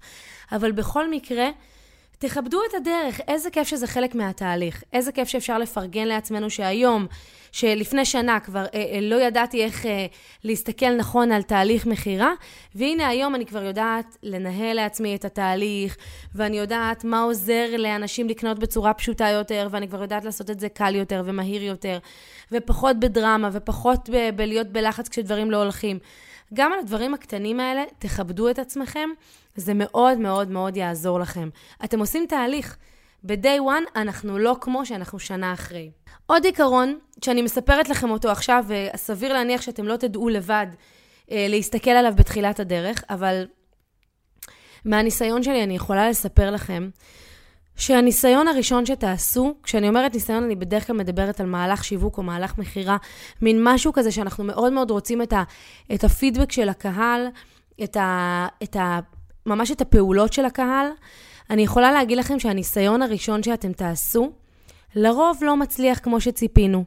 אבל 0.52 0.72
בכל 0.72 1.10
מקרה, 1.10 1.50
תכבדו 2.20 2.60
את 2.70 2.74
הדרך. 2.74 3.20
איזה 3.28 3.50
כיף 3.50 3.68
שזה 3.68 3.88
חלק 3.88 4.16
מהתהליך. 4.16 4.84
איזה 4.94 5.12
כיף 5.12 5.28
שאפשר 5.28 5.58
לפרגן 5.58 6.08
לעצמנו 6.08 6.50
שהיום 6.50 7.08
שלפני 7.56 8.06
שנה 8.06 8.40
כבר 8.40 8.66
אה, 8.74 8.86
אה, 8.94 9.00
לא 9.02 9.16
ידעתי 9.16 9.64
איך 9.64 9.86
אה, 9.86 10.06
להסתכל 10.44 10.96
נכון 10.96 11.32
על 11.32 11.42
תהליך 11.42 11.86
מכירה, 11.86 12.32
והנה 12.76 13.08
היום 13.08 13.36
אני 13.36 13.46
כבר 13.46 13.64
יודעת 13.64 14.18
לנהל 14.24 14.76
לעצמי 14.76 15.16
את 15.16 15.26
התהליך, 15.26 15.98
ואני 16.36 16.58
יודעת 16.58 17.04
מה 17.04 17.22
עוזר 17.22 17.66
לאנשים 17.78 18.30
לקנות 18.30 18.60
בצורה 18.60 18.94
פשוטה 18.94 19.30
יותר, 19.30 19.68
ואני 19.72 19.88
כבר 19.88 20.02
יודעת 20.02 20.26
לעשות 20.26 20.50
את 20.50 20.60
זה 20.60 20.70
קל 20.70 20.96
יותר 20.96 21.24
ומהיר 21.26 21.64
יותר, 21.64 21.98
ופחות 22.52 23.00
בדרמה, 23.00 23.50
ופחות 23.52 24.10
ב- 24.10 24.30
בלהיות 24.36 24.68
בלחץ 24.68 25.10
כשדברים 25.10 25.52
לא 25.52 25.58
הולכים. 25.58 26.00
גם 26.54 26.74
על 26.74 26.80
הדברים 26.80 27.14
הקטנים 27.14 27.60
האלה, 27.60 27.84
תכבדו 28.00 28.50
את 28.50 28.60
עצמכם, 28.60 29.10
זה 29.56 29.74
מאוד 29.76 30.18
מאוד 30.18 30.50
מאוד 30.50 30.78
יעזור 30.78 31.20
לכם. 31.20 31.50
אתם 31.84 32.00
עושים 32.00 32.26
תהליך. 32.30 32.78
ב-day 33.24 33.60
one 33.60 33.90
אנחנו 33.96 34.38
לא 34.38 34.56
כמו 34.62 34.86
שאנחנו 34.86 35.20
שנה 35.20 35.54
אחרי. 35.54 35.92
עוד 36.26 36.46
עיקרון, 36.46 37.00
שאני 37.22 37.42
מספרת 37.42 37.90
לכם 37.90 38.10
אותו 38.10 38.32
עכשיו, 38.32 38.66
וסביר 38.68 39.34
להניח 39.34 39.62
שאתם 39.62 39.86
לא 39.86 39.98
תדעו 39.98 40.30
לבד 40.30 40.68
אה, 41.32 41.46
להסתכל 41.50 41.92
עליו 41.92 42.14
בתחילת 42.16 42.60
הדרך, 42.60 43.04
אבל 43.10 43.48
מהניסיון 44.86 45.44
שלי 45.44 45.64
אני 45.64 45.76
יכולה 45.76 46.10
לספר 46.10 46.52
לכם 46.52 46.90
שהניסיון 47.76 48.48
הראשון 48.48 48.86
שתעשו, 48.86 49.56
כשאני 49.64 49.90
אומרת 49.90 50.14
ניסיון, 50.14 50.44
אני 50.44 50.56
בדרך 50.56 50.88
כלל 50.88 50.96
מדברת 50.96 51.40
על 51.40 51.46
מהלך 51.46 51.84
שיווק 51.84 52.18
או 52.18 52.24
מהלך 52.24 52.58
מכירה, 52.58 52.98
מין 53.42 53.60
משהו 53.64 53.94
כזה 53.94 54.12
שאנחנו 54.12 54.44
מאוד 54.44 54.74
מאוד 54.74 54.92
רוצים 54.92 55.22
את, 55.22 55.34
ה, 55.34 55.44
את 55.94 56.04
הפידבק 56.04 56.52
של 56.52 56.70
הקהל, 56.70 57.28
את 57.84 57.98
ה, 57.98 58.48
את 58.64 58.76
ה, 58.76 59.00
ממש 59.46 59.72
את 59.72 59.82
הפעולות 59.82 60.34
של 60.34 60.46
הקהל. 60.46 60.88
אני 61.50 61.62
יכולה 61.62 61.92
להגיד 61.92 62.18
לכם 62.18 62.40
שהניסיון 62.40 63.02
הראשון 63.02 63.44
שאתם 63.44 63.74
תעשו, 63.74 64.32
לרוב 64.96 65.38
לא 65.42 65.58
מצליח 65.58 66.00
כמו 66.00 66.22
שציפינו. 66.22 66.84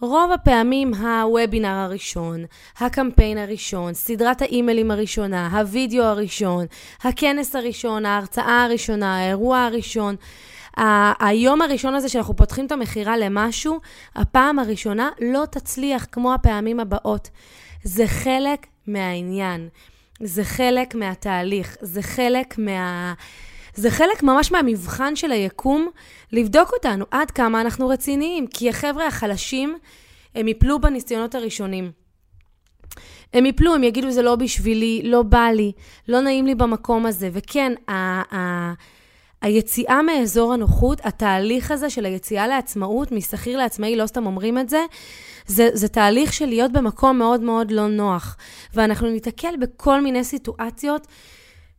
רוב 0.00 0.32
הפעמים 0.32 0.94
הוובינר 0.94 1.68
הראשון, 1.68 2.44
הקמפיין 2.78 3.38
הראשון, 3.38 3.94
סדרת 3.94 4.42
האימיילים 4.42 4.90
הראשונה, 4.90 5.48
הווידאו 5.58 6.04
הראשון, 6.04 6.66
הכנס 7.02 7.56
הראשון, 7.56 8.06
ההרצאה 8.06 8.64
הראשונה, 8.64 9.18
האירוע 9.18 9.58
הראשון, 9.58 10.16
היום 11.20 11.62
הראשון 11.62 11.94
הזה 11.94 12.08
שאנחנו 12.08 12.36
פותחים 12.36 12.66
את 12.66 12.72
המכירה 12.72 13.16
למשהו, 13.16 13.80
הפעם 14.14 14.58
הראשונה 14.58 15.10
לא 15.20 15.44
תצליח 15.50 16.06
כמו 16.12 16.34
הפעמים 16.34 16.80
הבאות. 16.80 17.30
זה 17.82 18.06
חלק 18.06 18.66
מהעניין, 18.86 19.68
זה 20.20 20.44
חלק 20.44 20.94
מהתהליך, 20.94 21.76
זה 21.80 22.02
חלק 22.02 22.58
מה... 22.58 23.14
זה 23.74 23.90
חלק 23.90 24.22
ממש 24.22 24.52
מהמבחן 24.52 25.16
של 25.16 25.32
היקום, 25.32 25.88
לבדוק 26.32 26.72
אותנו 26.72 27.04
עד 27.10 27.30
כמה 27.30 27.60
אנחנו 27.60 27.88
רציניים, 27.88 28.46
כי 28.46 28.70
החבר'ה 28.70 29.06
החלשים, 29.06 29.78
הם 30.34 30.48
יפלו 30.48 30.80
בניסיונות 30.80 31.34
הראשונים. 31.34 31.92
הם 33.32 33.46
יפלו, 33.46 33.74
הם 33.74 33.84
יגידו, 33.84 34.10
זה 34.10 34.22
לא 34.22 34.36
בשבילי, 34.36 35.02
לא 35.04 35.22
בא 35.22 35.46
לי, 35.54 35.72
לא 36.08 36.20
נעים 36.20 36.46
לי 36.46 36.54
במקום 36.54 37.06
הזה. 37.06 37.28
וכן, 37.32 37.72
ה- 37.88 38.36
ה- 38.36 38.72
היציאה 39.44 40.02
מאזור 40.02 40.52
הנוחות, 40.52 41.00
התהליך 41.04 41.70
הזה 41.70 41.90
של 41.90 42.04
היציאה 42.04 42.46
לעצמאות, 42.46 43.12
משכיר 43.12 43.58
לעצמאי, 43.58 43.96
לא 43.96 44.06
סתם 44.06 44.26
אומרים 44.26 44.58
את 44.58 44.68
זה, 44.68 44.84
זה, 45.46 45.68
זה 45.72 45.88
תהליך 45.88 46.32
של 46.32 46.46
להיות 46.46 46.72
במקום 46.72 47.18
מאוד 47.18 47.40
מאוד 47.40 47.70
לא 47.70 47.88
נוח. 47.88 48.36
ואנחנו 48.74 49.08
ניתקל 49.08 49.54
בכל 49.60 50.00
מיני 50.00 50.24
סיטואציות 50.24 51.06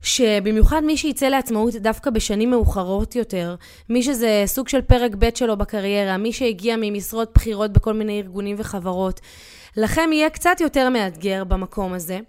שבמיוחד 0.02 0.84
מי 0.84 0.98
שיצא 0.98 1.26
לעצמאות 1.26 1.76
דווקא 1.76 2.10
בשנים 2.10 2.50
מאוחרות 2.50 3.16
יותר, 3.16 3.56
מי 3.90 4.04
שזה 4.04 4.44
סוג 4.46 4.68
של 4.68 4.82
פרק 4.82 5.12
ב' 5.20 5.30
שלו 5.36 5.58
בקריירה, 5.58 6.18
מי 6.18 6.34
שהגיע 6.34 6.76
ממשרות 6.82 7.32
בכירות 7.36 7.74
בכל 7.74 7.94
מיני 7.94 8.22
ארגונים 8.22 8.56
וחברות, 8.60 9.22
לכם 9.78 10.10
יהיה 10.14 10.30
קצת 10.30 10.62
יותר 10.62 10.90
מאתגר 10.90 11.44
במקום 11.44 11.94
הזה. 11.94 12.20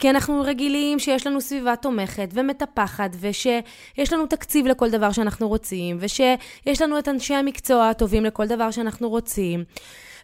כי 0.00 0.10
אנחנו 0.10 0.42
רגילים 0.44 0.98
שיש 0.98 1.26
לנו 1.26 1.40
סביבה 1.40 1.76
תומכת 1.76 2.28
ומטפחת, 2.32 3.10
ושיש 3.20 4.12
לנו 4.12 4.26
תקציב 4.26 4.66
לכל 4.66 4.90
דבר 4.90 5.12
שאנחנו 5.12 5.48
רוצים, 5.48 5.96
ושיש 6.00 6.82
לנו 6.82 6.98
את 6.98 7.08
אנשי 7.08 7.34
המקצוע 7.34 7.88
הטובים 7.88 8.24
לכל 8.24 8.46
דבר 8.46 8.70
שאנחנו 8.70 9.08
רוצים. 9.08 9.64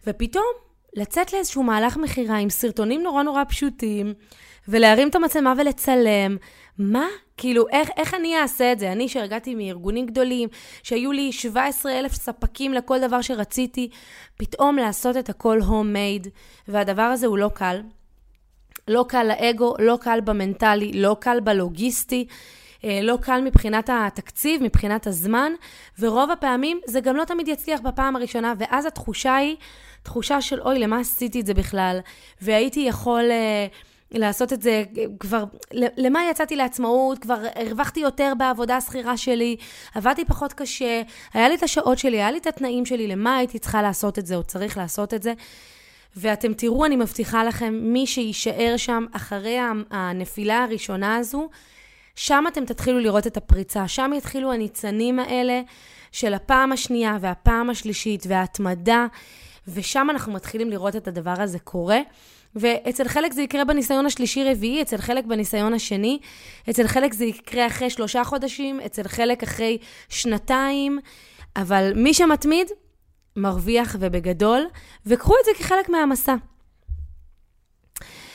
ופתאום, 0.07 0.45
לצאת 0.95 1.33
לאיזשהו 1.33 1.63
מהלך 1.63 1.97
מכירה 1.97 2.37
עם 2.37 2.51
סרטונים 2.51 3.03
נורא 3.03 3.23
נורא 3.23 3.45
פשוטים, 3.49 4.15
ולהרים 4.69 5.09
את 5.09 5.15
המצלמה 5.15 5.55
ולצלם, 5.59 6.37
מה? 6.79 7.07
כאילו, 7.37 7.69
איך, 7.69 7.91
איך 7.97 8.15
אני 8.15 8.39
אעשה 8.39 8.73
את 8.73 8.79
זה? 8.79 8.93
אני 8.93 9.09
שהרגעתי 9.09 9.55
מארגונים 9.55 10.07
גדולים, 10.07 10.49
שהיו 10.83 11.13
לי 11.13 11.33
17 11.33 11.99
אלף 11.99 12.15
ספקים 12.15 12.75
לכל 12.75 13.01
דבר 13.01 13.21
שרציתי, 13.21 13.89
פתאום 14.37 14.77
לעשות 14.77 15.17
את 15.17 15.29
הכל 15.29 15.61
הום-מייד, 15.61 16.29
והדבר 16.69 17.03
הזה 17.03 17.27
הוא 17.27 17.39
לא 17.39 17.51
קל. 17.55 17.81
לא 18.89 19.05
קל 19.09 19.23
לאגו, 19.23 19.75
לא 19.79 19.99
קל 20.01 20.21
במנטלי, 20.25 20.93
לא 20.93 21.17
קל 21.21 21.41
בלוגיסטי, 21.41 22.27
אה, 22.85 23.01
לא 23.03 23.19
קל 23.21 23.41
מבחינת 23.41 23.91
התקציב, 23.93 24.63
מבחינת 24.63 25.07
הזמן, 25.07 25.53
ורוב 25.99 26.31
הפעמים 26.31 26.81
זה 26.87 27.01
גם 27.01 27.17
לא 27.17 27.25
תמיד 27.25 27.49
יצליח 27.49 27.81
בפעם 27.81 28.17
הראשונה, 28.17 28.55
ואז 28.59 28.87
התחושה 28.87 29.37
היא 29.37 29.57
תחושה 30.03 30.41
של 30.41 30.61
אוי, 30.61 30.79
למה 30.79 31.01
עשיתי 31.01 31.41
את 31.41 31.47
זה 31.47 31.55
בכלל? 31.55 31.99
והייתי 32.41 32.81
יכול... 32.81 33.25
Uh, 33.31 33.97
לעשות 34.11 34.53
את 34.53 34.63
זה 34.63 34.83
כבר, 35.21 35.45
למה 35.73 36.21
יצאתי 36.31 36.57
לעצמאות? 36.57 37.19
כבר 37.19 37.43
הרווחתי 37.55 38.01
יותר 38.01 38.33
בעבודה 38.39 38.77
השכירה 38.77 39.17
שלי, 39.17 39.57
עבדתי 39.95 40.25
פחות 40.25 40.53
קשה, 40.53 41.03
היה 41.35 41.49
לי 41.49 41.55
את 41.55 41.63
השעות 41.63 41.99
שלי, 41.99 42.17
היה 42.17 42.31
לי 42.31 42.39
את 42.39 42.47
התנאים 42.47 42.87
שלי, 42.87 43.07
למה 43.07 43.37
הייתי 43.37 43.59
צריכה 43.59 43.83
לעשות 43.83 44.19
את 44.19 44.27
זה 44.27 44.37
או 44.37 44.43
צריך 44.43 44.77
לעשות 44.77 45.15
את 45.15 45.23
זה? 45.23 45.33
ואתם 46.17 46.55
תראו, 46.55 46.85
אני 46.85 46.97
מבטיחה 46.97 47.45
לכם, 47.45 47.79
מי 47.83 48.07
שיישאר 48.07 48.75
שם 48.77 49.05
אחרי 49.13 49.59
הנפילה 49.91 50.65
הראשונה 50.65 51.17
הזו, 51.17 51.49
שם 52.15 52.45
אתם 52.49 52.65
תתחילו 52.65 52.99
לראות 53.01 53.27
את 53.27 53.37
הפריצה, 53.37 53.89
שם 53.89 54.11
יתחילו 54.17 54.53
הניצנים 54.53 55.19
האלה 55.19 55.61
של 56.13 56.35
הפעם 56.35 56.73
השנייה 56.73 57.19
והפעם 57.21 57.71
השלישית 57.71 58.25
וההתמדה, 58.29 59.07
ושם 59.69 60.07
אנחנו 60.11 60.33
מתחילים 60.33 60.71
לראות 60.71 60.97
את 60.97 61.09
הדבר 61.09 61.35
הזה 61.39 61.59
קורה. 61.59 62.01
ואצל 62.57 63.09
חלק 63.09 63.33
זה 63.33 63.43
יקרה 63.43 63.65
בניסיון 63.65 64.07
השלישי-רביעי, 64.07 64.83
אצל 64.83 64.97
חלק 64.97 65.25
בניסיון 65.25 65.75
השני, 65.75 66.19
אצל 66.71 66.87
חלק 66.87 67.13
זה 67.13 67.25
יקרה 67.25 67.67
אחרי 67.67 67.91
שלושה 67.91 68.25
חודשים, 68.25 68.81
אצל 68.81 69.03
חלק 69.09 69.43
אחרי 69.43 69.79
שנתיים, 70.09 70.99
אבל 71.57 71.93
מי 71.95 72.15
שמתמיד, 72.15 72.67
מרוויח 73.37 73.97
ובגדול, 74.01 74.67
וקחו 75.07 75.35
את 75.41 75.45
זה 75.45 75.51
כחלק 75.59 75.89
מהמסע. 75.89 76.35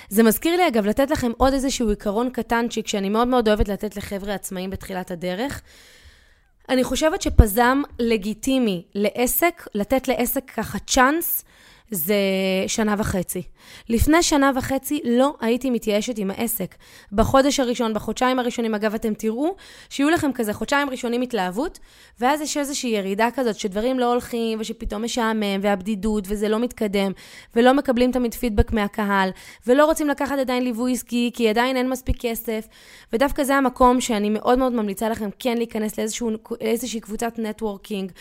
זה 0.09 0.23
מזכיר 0.23 0.55
לי, 0.55 0.67
אגב, 0.67 0.85
לתת 0.85 1.11
לכם 1.11 1.31
עוד 1.37 1.53
איזשהו 1.53 1.89
עיקרון 1.89 2.29
קטנצ'יק 2.29 2.87
שאני 2.87 3.09
מאוד 3.09 3.27
מאוד 3.27 3.47
אוהבת 3.47 3.67
לתת 3.67 3.97
לחבר'ה 3.97 4.33
עצמאים 4.33 4.69
בתחילת 4.69 5.11
הדרך. 5.11 5.61
אני 6.69 6.83
חושבת 6.83 7.21
שפזם 7.21 7.81
לגיטימי 7.99 8.85
לעסק, 8.95 9.67
לתת 9.75 10.07
לעסק 10.07 10.51
ככה 10.55 10.79
צ'אנס, 10.79 11.45
זה 11.91 12.15
שנה 12.67 12.95
וחצי. 12.97 13.41
לפני 13.89 14.23
שנה 14.23 14.51
וחצי 14.55 14.99
לא 15.05 15.33
הייתי 15.41 15.69
מתייאשת 15.69 16.17
עם 16.17 16.31
העסק. 16.31 16.75
בחודש 17.11 17.59
הראשון, 17.59 17.93
בחודשיים 17.93 18.39
הראשונים, 18.39 18.75
אגב, 18.75 18.93
אתם 18.93 19.13
תראו 19.13 19.55
שיהיו 19.89 20.09
לכם 20.09 20.31
כזה 20.33 20.53
חודשיים 20.53 20.89
ראשונים 20.89 21.21
התלהבות, 21.21 21.79
ואז 22.19 22.41
יש 22.41 22.57
איזושהי 22.57 22.89
ירידה 22.89 23.27
כזאת 23.35 23.55
שדברים 23.59 23.99
לא 23.99 24.11
הולכים, 24.11 24.59
ושפתאום 24.59 25.03
משעמם, 25.03 25.59
והבדידות, 25.61 26.23
וזה 26.27 26.49
לא 26.49 26.59
מתקדם, 26.59 27.11
ולא 27.55 27.73
מקבלים 27.73 28.11
תמיד 28.11 28.33
פידבק 28.33 28.71
מהקהל, 28.71 29.29
ולא 29.67 29.85
רוצים 29.85 30.07
לקחת 30.07 30.39
עדיין 30.39 30.63
ליווי 30.63 30.93
עסקי, 30.93 31.31
כי 31.33 31.49
עדיין 31.49 31.77
אין 31.77 31.89
מספיק 31.89 32.15
כסף, 32.19 32.67
ודווקא 33.13 33.43
זה 33.43 33.55
המקום 33.55 34.01
שאני 34.01 34.29
מאוד 34.29 34.59
מאוד 34.59 34.73
ממליצה 34.73 35.09
לכם 35.09 35.29
כן 35.39 35.57
להיכנס 35.57 35.99
לאיזושהי 36.61 36.99
קבוצת 36.99 37.39
נטוורקינג. 37.39 38.11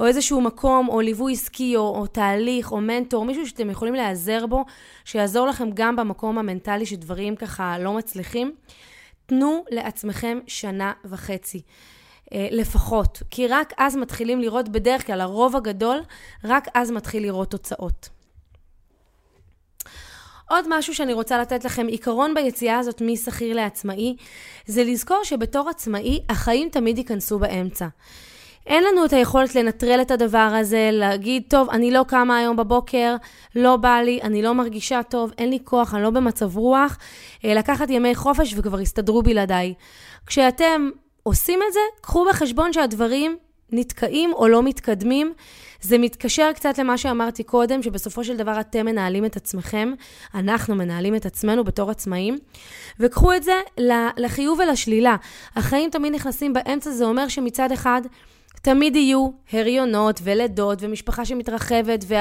או 0.00 0.06
איזשהו 0.06 0.40
מקום, 0.40 0.88
או 0.88 1.00
ליווי 1.00 1.32
עסקי, 1.32 1.76
או, 1.76 1.98
או 2.00 2.06
תהליך, 2.06 2.72
או 2.72 2.80
מנטור, 2.80 3.24
מישהו 3.24 3.46
שאתם 3.46 3.70
יכולים 3.70 3.94
להיעזר 3.94 4.46
בו, 4.46 4.64
שיעזור 5.04 5.46
לכם 5.46 5.70
גם 5.74 5.96
במקום 5.96 6.38
המנטלי 6.38 6.86
שדברים 6.86 7.36
ככה 7.36 7.78
לא 7.78 7.92
מצליחים. 7.92 8.54
תנו 9.26 9.64
לעצמכם 9.70 10.38
שנה 10.46 10.92
וחצי. 11.04 11.62
אה, 12.32 12.48
לפחות, 12.50 13.22
כי 13.30 13.46
רק 13.46 13.72
אז 13.78 13.96
מתחילים 13.96 14.40
לראות, 14.40 14.68
בדרך 14.68 15.06
כלל, 15.06 15.20
הרוב 15.20 15.56
הגדול, 15.56 15.98
רק 16.44 16.68
אז 16.74 16.90
מתחיל 16.90 17.22
לראות 17.22 17.50
תוצאות. 17.50 18.08
עוד 20.48 20.64
משהו 20.68 20.94
שאני 20.94 21.12
רוצה 21.12 21.38
לתת 21.38 21.64
לכם, 21.64 21.86
עיקרון 21.86 22.34
ביציאה 22.34 22.78
הזאת 22.78 23.02
משכיר 23.04 23.56
לעצמאי, 23.56 24.16
זה 24.66 24.84
לזכור 24.84 25.24
שבתור 25.24 25.68
עצמאי, 25.68 26.20
החיים 26.28 26.68
תמיד 26.68 26.98
ייכנסו 26.98 27.38
באמצע. 27.38 27.86
אין 28.68 28.84
לנו 28.84 29.04
את 29.04 29.12
היכולת 29.12 29.54
לנטרל 29.54 29.98
את 30.02 30.10
הדבר 30.10 30.38
הזה, 30.38 30.90
להגיד, 30.92 31.42
טוב, 31.48 31.70
אני 31.70 31.90
לא 31.90 32.04
קמה 32.08 32.36
היום 32.36 32.56
בבוקר, 32.56 33.16
לא 33.56 33.76
בא 33.76 34.00
לי, 34.04 34.20
אני 34.22 34.42
לא 34.42 34.54
מרגישה 34.54 35.02
טוב, 35.02 35.32
אין 35.38 35.50
לי 35.50 35.58
כוח, 35.64 35.94
אני 35.94 36.02
לא 36.02 36.10
במצב 36.10 36.56
רוח, 36.56 36.98
אה, 37.44 37.54
לקחת 37.54 37.90
ימי 37.90 38.14
חופש 38.14 38.54
וכבר 38.56 38.80
יסתדרו 38.80 39.22
בלעדיי. 39.22 39.74
כשאתם 40.26 40.90
עושים 41.22 41.60
את 41.68 41.72
זה, 41.72 41.80
קחו 42.00 42.26
בחשבון 42.30 42.72
שהדברים 42.72 43.36
נתקעים 43.72 44.32
או 44.32 44.48
לא 44.48 44.62
מתקדמים. 44.62 45.32
זה 45.80 45.98
מתקשר 45.98 46.50
קצת 46.54 46.78
למה 46.78 46.98
שאמרתי 46.98 47.42
קודם, 47.42 47.82
שבסופו 47.82 48.24
של 48.24 48.36
דבר 48.36 48.60
אתם 48.60 48.86
מנהלים 48.86 49.24
את 49.24 49.36
עצמכם, 49.36 49.92
אנחנו 50.34 50.74
מנהלים 50.74 51.14
את 51.14 51.26
עצמנו 51.26 51.64
בתור 51.64 51.90
עצמאים, 51.90 52.38
וקחו 53.00 53.32
את 53.32 53.42
זה 53.42 53.60
לחיוב 54.16 54.58
ולשלילה. 54.58 55.16
החיים 55.56 55.90
תמיד 55.90 56.14
נכנסים 56.14 56.52
באמצע, 56.52 56.90
זה 56.90 57.04
אומר 57.04 57.28
שמצד 57.28 57.72
אחד, 57.72 58.02
תמיד 58.62 58.96
יהיו 58.96 59.30
הריונות 59.52 60.20
ולידות 60.24 60.78
ומשפחה 60.82 61.24
שמתרחבת 61.24 62.04
ו- 62.08 62.14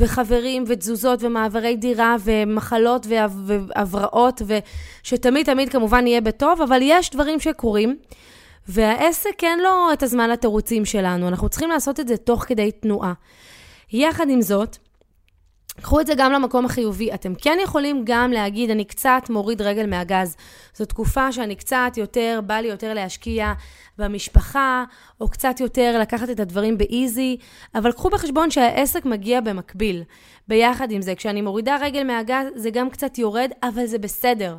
וחברים 0.00 0.64
ותזוזות 0.66 1.22
ומעברי 1.22 1.76
דירה 1.76 2.16
ומחלות 2.24 3.06
והבראות 3.44 4.42
ושתמיד 4.46 5.46
תמיד 5.46 5.68
כמובן 5.68 6.06
יהיה 6.06 6.20
בטוב, 6.20 6.62
אבל 6.62 6.78
יש 6.82 7.10
דברים 7.10 7.40
שקורים 7.40 7.96
והעסק 8.68 9.44
אין 9.44 9.60
לו 9.60 9.92
את 9.92 10.02
הזמן 10.02 10.30
לתירוצים 10.30 10.84
שלנו, 10.84 11.28
אנחנו 11.28 11.48
צריכים 11.48 11.70
לעשות 11.70 12.00
את 12.00 12.08
זה 12.08 12.16
תוך 12.16 12.44
כדי 12.44 12.72
תנועה. 12.72 13.12
יחד 13.92 14.26
עם 14.28 14.42
זאת, 14.42 14.76
קחו 15.82 16.00
את 16.00 16.06
זה 16.06 16.12
גם 16.16 16.32
למקום 16.32 16.64
החיובי. 16.64 17.14
אתם 17.14 17.34
כן 17.34 17.58
יכולים 17.62 18.02
גם 18.06 18.32
להגיד, 18.32 18.70
אני 18.70 18.84
קצת 18.84 19.22
מוריד 19.30 19.62
רגל 19.62 19.86
מהגז. 19.86 20.36
זו 20.74 20.84
תקופה 20.84 21.32
שאני 21.32 21.56
קצת 21.56 21.92
יותר, 21.96 22.40
בא 22.46 22.54
לי 22.54 22.68
יותר 22.68 22.94
להשקיע 22.94 23.52
במשפחה, 23.98 24.84
או 25.20 25.28
קצת 25.28 25.60
יותר 25.60 25.98
לקחת 26.00 26.30
את 26.30 26.40
הדברים 26.40 26.78
באיזי, 26.78 27.36
אבל 27.74 27.92
קחו 27.92 28.10
בחשבון 28.10 28.50
שהעסק 28.50 29.04
מגיע 29.04 29.40
במקביל. 29.40 30.02
ביחד 30.48 30.90
עם 30.90 31.02
זה, 31.02 31.14
כשאני 31.14 31.42
מורידה 31.42 31.76
רגל 31.80 32.04
מהגז, 32.04 32.46
זה 32.54 32.70
גם 32.70 32.90
קצת 32.90 33.18
יורד, 33.18 33.50
אבל 33.62 33.86
זה 33.86 33.98
בסדר. 33.98 34.56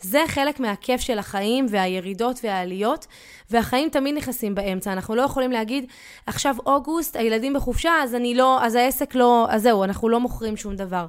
זה 0.00 0.24
חלק 0.28 0.60
מהכיף 0.60 1.00
של 1.00 1.18
החיים 1.18 1.66
והירידות 1.68 2.40
והעליות, 2.44 3.06
והחיים 3.50 3.88
תמיד 3.88 4.14
נכנסים 4.14 4.54
באמצע. 4.54 4.92
אנחנו 4.92 5.14
לא 5.14 5.22
יכולים 5.22 5.52
להגיד, 5.52 5.84
עכשיו 6.26 6.56
אוגוסט, 6.66 7.16
הילדים 7.16 7.54
בחופשה, 7.54 7.92
אז 8.02 8.14
אני 8.14 8.34
לא, 8.34 8.62
אז 8.62 8.74
העסק 8.74 9.14
לא, 9.14 9.46
אז 9.50 9.62
זהו, 9.62 9.84
אנחנו 9.84 10.08
לא 10.08 10.20
מוכרים 10.20 10.56
שום 10.56 10.76
דבר. 10.76 11.06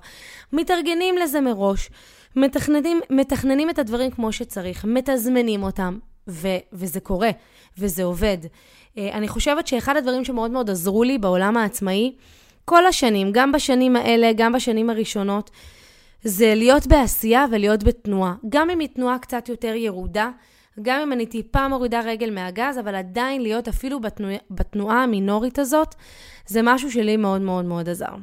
מתארגנים 0.54 1.18
לזה 1.18 1.42
מראש, 1.42 1.90
מתכננים, 2.36 3.02
מתכננים 3.10 3.70
את 3.70 3.80
הדברים 3.80 4.12
כמו 4.12 4.32
שצריך, 4.32 4.86
מתזמנים 4.86 5.64
אותם, 5.64 5.98
ו, 6.28 6.48
וזה 6.74 7.00
קורה, 7.00 7.30
וזה 7.78 8.04
עובד. 8.04 8.38
אה, 8.98 9.10
אני 9.14 9.28
חושבת 9.28 9.68
שאחד 9.68 9.98
הדברים 9.98 10.26
שמאוד 10.26 10.52
מאוד 10.52 10.70
עזרו 10.70 11.04
לי 11.04 11.18
בעולם 11.18 11.58
העצמאי, 11.58 12.16
כל 12.66 12.86
השנים, 12.86 13.32
גם 13.32 13.52
בשנים 13.52 13.96
האלה, 13.96 14.32
גם 14.36 14.54
בשנים 14.54 14.90
הראשונות, 14.90 15.50
זה 16.24 16.54
להיות 16.56 16.88
בעשייה 16.88 17.46
ולהיות 17.52 17.84
בתנועה. 17.84 18.34
גם 18.50 18.70
אם 18.70 18.80
היא 18.80 18.90
תנועה 18.96 19.20
קצת 19.20 19.50
יותר 19.50 19.76
ירודה, 19.76 20.30
גם 20.82 21.02
אם 21.02 21.14
אני 21.14 21.26
טיפה 21.26 21.68
מורידה 21.68 22.02
רגל 22.02 22.32
מהגז, 22.32 22.80
אבל 22.80 22.96
עדיין 22.96 23.42
להיות 23.42 23.68
אפילו 23.68 24.00
בתנוע, 24.00 24.32
בתנועה 24.52 25.04
המינורית 25.04 25.60
הזאת, 25.60 25.96
זה 26.48 26.60
משהו 26.64 26.92
שלי 26.92 27.18
מאוד 27.18 27.42
מאוד 27.42 27.66
מאוד 27.66 27.90
עזר. 27.90 28.16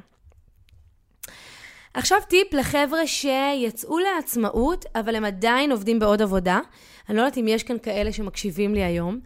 עכשיו 1.95 2.19
טיפ 2.29 2.55
לחבר'ה 2.55 3.07
שיצאו 3.07 3.99
לעצמאות, 3.99 4.85
אבל 4.95 5.15
הם 5.17 5.25
עדיין 5.25 5.73
עובדים 5.73 5.99
בעוד 5.99 6.23
עבודה. 6.23 6.61
אני 7.09 7.17
לא 7.17 7.23
יודעת 7.23 7.39
אם 7.39 7.49
יש 7.49 7.63
כאן 7.63 7.77
כאלה 7.83 8.13
שמקשיבים 8.13 8.75
לי 8.75 8.85
היום. 8.85 9.21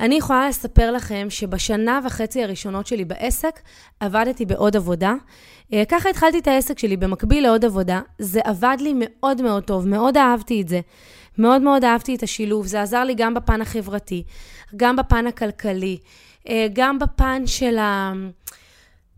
אני 0.00 0.14
יכולה 0.14 0.48
לספר 0.48 0.92
לכם 0.92 1.26
שבשנה 1.30 2.00
וחצי 2.04 2.42
הראשונות 2.44 2.86
שלי 2.86 3.04
בעסק, 3.04 3.60
עבדתי 4.00 4.46
בעוד 4.46 4.76
עבודה. 4.76 5.14
אה, 5.72 5.82
ככה 5.88 6.08
התחלתי 6.08 6.38
את 6.38 6.48
העסק 6.48 6.78
שלי 6.78 6.96
במקביל 6.96 7.42
לעוד 7.42 7.64
עבודה. 7.64 8.00
זה 8.18 8.40
עבד 8.44 8.76
לי 8.80 8.92
מאוד 8.96 9.42
מאוד 9.42 9.62
טוב, 9.62 9.88
מאוד 9.88 10.16
אהבתי 10.16 10.62
את 10.62 10.68
זה. 10.68 10.80
מאוד 11.38 11.62
מאוד 11.62 11.84
אהבתי 11.84 12.14
את 12.14 12.22
השילוב, 12.22 12.66
זה 12.66 12.82
עזר 12.82 13.04
לי 13.04 13.14
גם 13.14 13.34
בפן 13.34 13.60
החברתי, 13.60 14.22
גם 14.76 14.96
בפן 14.96 15.26
הכלכלי, 15.26 15.98
אה, 16.48 16.66
גם 16.72 16.98
בפן 16.98 17.42
של 17.46 17.78
ה... 17.78 18.12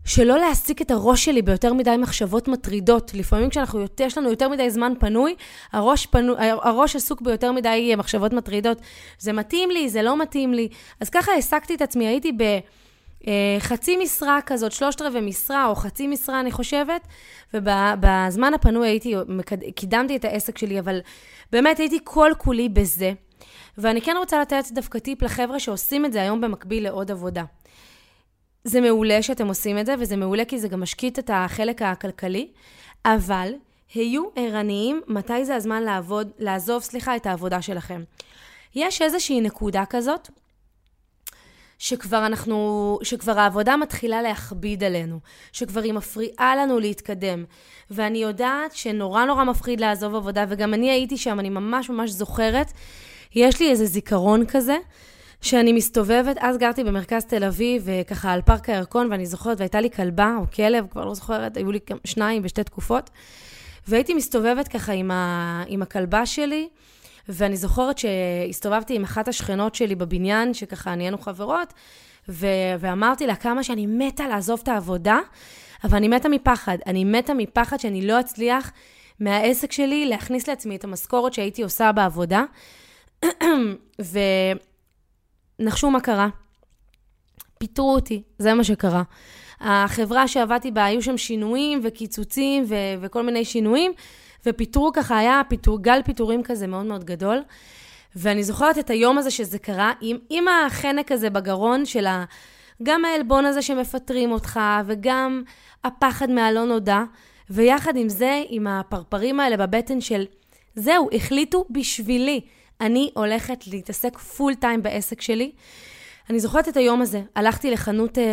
שלא 0.07 0.37
להעסיק 0.37 0.81
את 0.81 0.91
הראש 0.91 1.25
שלי 1.25 1.41
ביותר 1.41 1.73
מדי 1.73 1.97
מחשבות 1.97 2.47
מטרידות. 2.47 3.11
לפעמים 3.13 3.49
כשאנחנו, 3.49 3.85
יש 3.99 4.17
לנו 4.17 4.29
יותר 4.29 4.49
מדי 4.49 4.69
זמן 4.69 4.93
פנוי, 4.99 5.35
הראש, 5.71 6.05
פנו, 6.05 6.33
הראש 6.37 6.95
עסוק 6.95 7.21
ביותר 7.21 7.51
מדי 7.51 7.93
מחשבות 7.97 8.33
מטרידות. 8.33 8.77
זה 9.19 9.33
מתאים 9.33 9.71
לי, 9.71 9.89
זה 9.89 10.01
לא 10.01 10.17
מתאים 10.17 10.53
לי. 10.53 10.69
אז 10.99 11.09
ככה 11.09 11.31
העסקתי 11.31 11.75
את 11.75 11.81
עצמי, 11.81 12.07
הייתי 12.07 12.31
בחצי 12.31 13.95
אה, 13.95 14.03
משרה 14.03 14.39
כזאת, 14.45 14.71
שלושת 14.71 15.01
רבעי 15.01 15.21
משרה 15.21 15.65
או 15.65 15.75
חצי 15.75 16.07
משרה, 16.07 16.39
אני 16.39 16.51
חושבת, 16.51 17.07
ובזמן 17.53 18.53
הפנוי 18.53 18.87
הייתי, 18.87 19.15
קידמתי 19.75 20.15
את 20.15 20.25
העסק 20.25 20.57
שלי, 20.57 20.79
אבל 20.79 20.99
באמת 21.51 21.77
הייתי 21.79 21.99
כל 22.03 22.31
כולי 22.37 22.69
בזה. 22.69 23.13
ואני 23.77 24.01
כן 24.01 24.15
רוצה 24.17 24.41
לתת 24.41 24.63
דווקא 24.71 24.99
טיפ 24.99 25.21
לחבר'ה 25.21 25.59
שעושים 25.59 26.05
את 26.05 26.13
זה 26.13 26.21
היום 26.21 26.41
במקביל 26.41 26.83
לעוד 26.83 27.11
עבודה. 27.11 27.43
זה 28.67 28.81
מעולה 28.81 29.21
שאתם 29.21 29.47
עושים 29.47 29.77
את 29.77 29.85
זה, 29.85 29.95
וזה 29.99 30.15
מעולה 30.15 30.45
כי 30.45 30.59
זה 30.59 30.67
גם 30.67 30.81
משקיט 30.81 31.19
את 31.19 31.29
החלק 31.33 31.81
הכלכלי, 31.81 32.47
אבל 33.05 33.53
היו 33.93 34.23
ערניים 34.35 35.01
מתי 35.07 35.45
זה 35.45 35.55
הזמן 35.55 35.83
לעבוד, 35.83 36.31
לעזוב, 36.39 36.83
סליחה, 36.83 37.15
את 37.15 37.25
העבודה 37.25 37.61
שלכם. 37.61 38.03
יש 38.75 39.01
איזושהי 39.01 39.41
נקודה 39.41 39.83
כזאת, 39.89 40.29
שכבר 41.77 42.25
אנחנו, 42.25 42.99
שכבר 43.03 43.39
העבודה 43.39 43.77
מתחילה 43.77 44.21
להכביד 44.21 44.83
עלינו, 44.83 45.19
שכבר 45.51 45.81
היא 45.81 45.93
מפריעה 45.93 46.55
לנו 46.55 46.79
להתקדם. 46.79 47.45
ואני 47.91 48.17
יודעת 48.17 48.75
שנורא 48.75 49.25
נורא 49.25 49.43
מפחיד 49.43 49.79
לעזוב 49.79 50.15
עבודה, 50.15 50.45
וגם 50.49 50.73
אני 50.73 50.91
הייתי 50.91 51.17
שם, 51.17 51.39
אני 51.39 51.49
ממש 51.49 51.89
ממש 51.89 52.09
זוכרת. 52.09 52.71
יש 53.35 53.59
לי 53.59 53.69
איזה 53.69 53.85
זיכרון 53.85 54.45
כזה, 54.45 54.77
שאני 55.41 55.73
מסתובבת, 55.73 56.37
אז 56.39 56.57
גרתי 56.57 56.83
במרכז 56.83 57.25
תל 57.25 57.43
אביב, 57.43 57.81
וככה 57.85 58.31
על 58.31 58.41
פארק 58.41 58.69
הירקון, 58.69 59.11
ואני 59.11 59.25
זוכרת, 59.25 59.59
והייתה 59.59 59.81
לי 59.81 59.91
כלבה 59.91 60.35
או 60.39 60.45
כלב, 60.55 60.87
כבר 60.91 61.05
לא 61.05 61.13
זוכרת, 61.13 61.57
היו 61.57 61.71
לי 61.71 61.79
שניים 62.05 62.41
בשתי 62.41 62.63
תקופות, 62.63 63.09
והייתי 63.87 64.13
מסתובבת 64.13 64.67
ככה 64.67 64.93
עם, 64.93 65.11
ה, 65.11 65.63
עם 65.67 65.81
הכלבה 65.81 66.25
שלי, 66.25 66.67
ואני 67.29 67.57
זוכרת 67.57 67.97
שהסתובבתי 67.97 68.95
עם 68.95 69.03
אחת 69.03 69.27
השכנות 69.27 69.75
שלי 69.75 69.95
בבניין, 69.95 70.53
שככה 70.53 70.95
נהיינו 70.95 71.17
חברות, 71.17 71.73
ו- 72.29 72.75
ואמרתי 72.79 73.27
לה 73.27 73.35
כמה 73.35 73.63
שאני 73.63 73.85
מתה 73.85 74.27
לעזוב 74.27 74.59
את 74.63 74.67
העבודה, 74.67 75.19
אבל 75.83 75.97
אני 75.97 76.07
מתה 76.07 76.29
מפחד. 76.29 76.77
אני 76.85 77.03
מתה 77.03 77.33
מפחד 77.33 77.79
שאני 77.79 78.07
לא 78.07 78.19
אצליח 78.19 78.71
מהעסק 79.19 79.71
שלי 79.71 80.05
להכניס 80.05 80.47
לעצמי 80.47 80.75
את 80.75 80.83
המשכורת 80.83 81.33
שהייתי 81.33 81.63
עושה 81.63 81.91
בעבודה. 81.91 82.43
ו- 84.01 84.53
נחשו 85.59 85.91
מה 85.91 85.99
קרה. 85.99 86.27
פיטרו 87.57 87.93
אותי, 87.95 88.21
זה 88.39 88.53
מה 88.53 88.63
שקרה. 88.63 89.03
החברה 89.59 90.27
שעבדתי 90.27 90.71
בה, 90.71 90.85
היו 90.85 91.01
שם 91.01 91.17
שינויים 91.17 91.79
וקיצוצים 91.83 92.63
ו- 92.67 92.75
וכל 93.01 93.23
מיני 93.23 93.45
שינויים, 93.45 93.91
ופיטרו 94.45 94.91
ככה, 94.93 95.17
היה 95.17 95.41
פיטור, 95.49 95.81
גל 95.81 96.01
פיטורים 96.05 96.43
כזה 96.43 96.67
מאוד 96.67 96.85
מאוד 96.85 97.03
גדול. 97.03 97.41
ואני 98.15 98.43
זוכרת 98.43 98.77
את 98.77 98.89
היום 98.89 99.17
הזה 99.17 99.31
שזה 99.31 99.59
קרה, 99.59 99.91
עם, 100.01 100.17
עם 100.29 100.45
החנק 100.47 101.11
הזה 101.11 101.29
בגרון 101.29 101.85
של 101.85 102.05
ה... 102.05 102.25
גם 102.83 103.05
העלבון 103.05 103.45
הזה 103.45 103.61
שמפטרים 103.61 104.31
אותך, 104.31 104.59
וגם 104.85 105.43
הפחד 105.83 106.29
מהלא 106.29 106.65
נודע, 106.65 107.03
ויחד 107.49 107.95
עם 107.95 108.09
זה, 108.09 108.43
עם 108.49 108.67
הפרפרים 108.67 109.39
האלה 109.39 109.57
בבטן 109.57 110.01
של, 110.01 110.25
זהו, 110.75 111.09
החליטו 111.13 111.65
בשבילי. 111.69 112.41
אני 112.81 113.11
הולכת 113.13 113.67
להתעסק 113.67 114.17
פול 114.17 114.55
טיים 114.55 114.83
בעסק 114.83 115.21
שלי. 115.21 115.51
אני 116.29 116.39
זוכרת 116.39 116.67
את 116.67 116.77
היום 116.77 117.01
הזה, 117.01 117.21
הלכתי 117.35 117.71
לחנות 117.71 118.17
אה, 118.17 118.23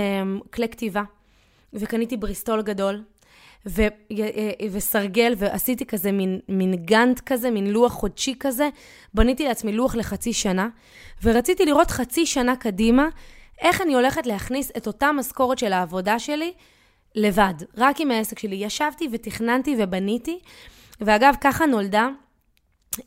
כלי 0.52 0.68
כתיבה, 0.68 1.02
וקניתי 1.72 2.16
בריסטול 2.16 2.62
גדול, 2.62 3.02
ו, 3.66 3.82
אה, 3.82 4.50
וסרגל, 4.72 5.34
ועשיתי 5.36 5.86
כזה 5.86 6.12
מין, 6.12 6.40
מין 6.48 6.74
גאנט 6.74 7.20
כזה, 7.20 7.50
מין 7.50 7.70
לוח 7.70 7.92
חודשי 7.92 8.34
כזה. 8.40 8.68
בניתי 9.14 9.44
לעצמי 9.48 9.72
לוח 9.72 9.94
לחצי 9.94 10.32
שנה, 10.32 10.68
ורציתי 11.22 11.64
לראות 11.64 11.90
חצי 11.90 12.26
שנה 12.26 12.56
קדימה, 12.56 13.08
איך 13.60 13.80
אני 13.80 13.94
הולכת 13.94 14.26
להכניס 14.26 14.70
את 14.76 14.86
אותה 14.86 15.12
משכורת 15.12 15.58
של 15.58 15.72
העבודה 15.72 16.18
שלי 16.18 16.52
לבד, 17.14 17.54
רק 17.76 18.00
עם 18.00 18.10
העסק 18.10 18.38
שלי. 18.38 18.56
ישבתי 18.56 19.08
ותכננתי 19.12 19.76
ובניתי, 19.78 20.38
ואגב, 21.00 21.34
ככה 21.40 21.66
נולדה 21.66 22.08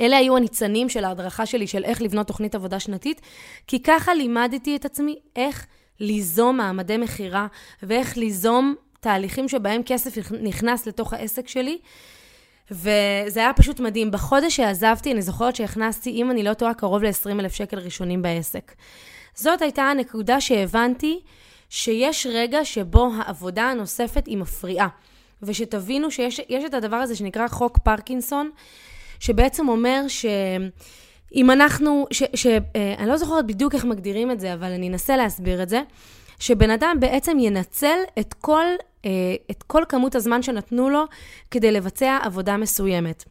אלה 0.01 0.17
היו 0.17 0.37
הניצנים 0.37 0.89
של 0.89 1.05
ההדרכה 1.05 1.45
שלי 1.45 1.67
של 1.67 1.83
איך 1.83 2.01
לבנות 2.01 2.27
תוכנית 2.27 2.55
עבודה 2.55 2.79
שנתית, 2.79 3.21
כי 3.67 3.83
ככה 3.83 4.13
לימדתי 4.13 4.75
את 4.75 4.85
עצמי 4.85 5.15
איך 5.35 5.65
ליזום 5.99 6.57
מעמדי 6.57 6.97
מכירה 6.97 7.47
ואיך 7.83 8.17
ליזום 8.17 8.75
תהליכים 8.99 9.49
שבהם 9.49 9.81
כסף 9.85 10.31
נכנס 10.41 10.87
לתוך 10.87 11.13
העסק 11.13 11.47
שלי. 11.47 11.77
וזה 12.71 13.39
היה 13.39 13.53
פשוט 13.53 13.79
מדהים. 13.79 14.11
בחודש 14.11 14.55
שעזבתי, 14.55 15.11
אני 15.11 15.21
זוכרת 15.21 15.55
שהכנסתי, 15.55 16.09
אם 16.09 16.31
אני 16.31 16.43
לא 16.43 16.53
טועה, 16.53 16.73
קרוב 16.73 17.03
ל-20,000 17.03 17.49
שקל 17.49 17.79
ראשונים 17.79 18.21
בעסק. 18.21 18.73
זאת 19.35 19.61
הייתה 19.61 19.81
הנקודה 19.83 20.41
שהבנתי 20.41 21.19
שיש 21.69 22.27
רגע 22.29 22.65
שבו 22.65 23.11
העבודה 23.17 23.63
הנוספת 23.63 24.25
היא 24.25 24.37
מפריעה. 24.37 24.87
ושתבינו 25.43 26.11
שיש 26.11 26.39
את 26.65 26.73
הדבר 26.73 26.95
הזה 26.95 27.15
שנקרא 27.15 27.47
חוק 27.47 27.77
פרקינסון, 27.77 28.49
שבעצם 29.19 29.69
אומר 29.69 30.01
ש... 30.07 30.25
אם 31.35 31.51
אנחנו, 31.51 32.07
ש, 32.11 32.23
ש, 32.33 32.47
אה, 32.47 32.95
אני 32.97 33.07
לא 33.07 33.17
זוכרת 33.17 33.47
בדיוק 33.47 33.75
איך 33.75 33.85
מגדירים 33.85 34.31
את 34.31 34.39
זה, 34.39 34.53
אבל 34.53 34.71
אני 34.71 34.89
אנסה 34.89 35.17
להסביר 35.17 35.63
את 35.63 35.69
זה, 35.69 35.81
שבן 36.39 36.69
אדם 36.69 36.97
בעצם 36.99 37.37
ינצל 37.39 37.97
את 38.19 38.33
כל, 38.33 38.65
אה, 39.05 39.35
את 39.51 39.63
כל 39.63 39.83
כמות 39.89 40.15
הזמן 40.15 40.41
שנתנו 40.41 40.89
לו 40.89 41.03
כדי 41.51 41.71
לבצע 41.71 42.19
עבודה 42.23 42.57
מסוימת. 42.57 43.23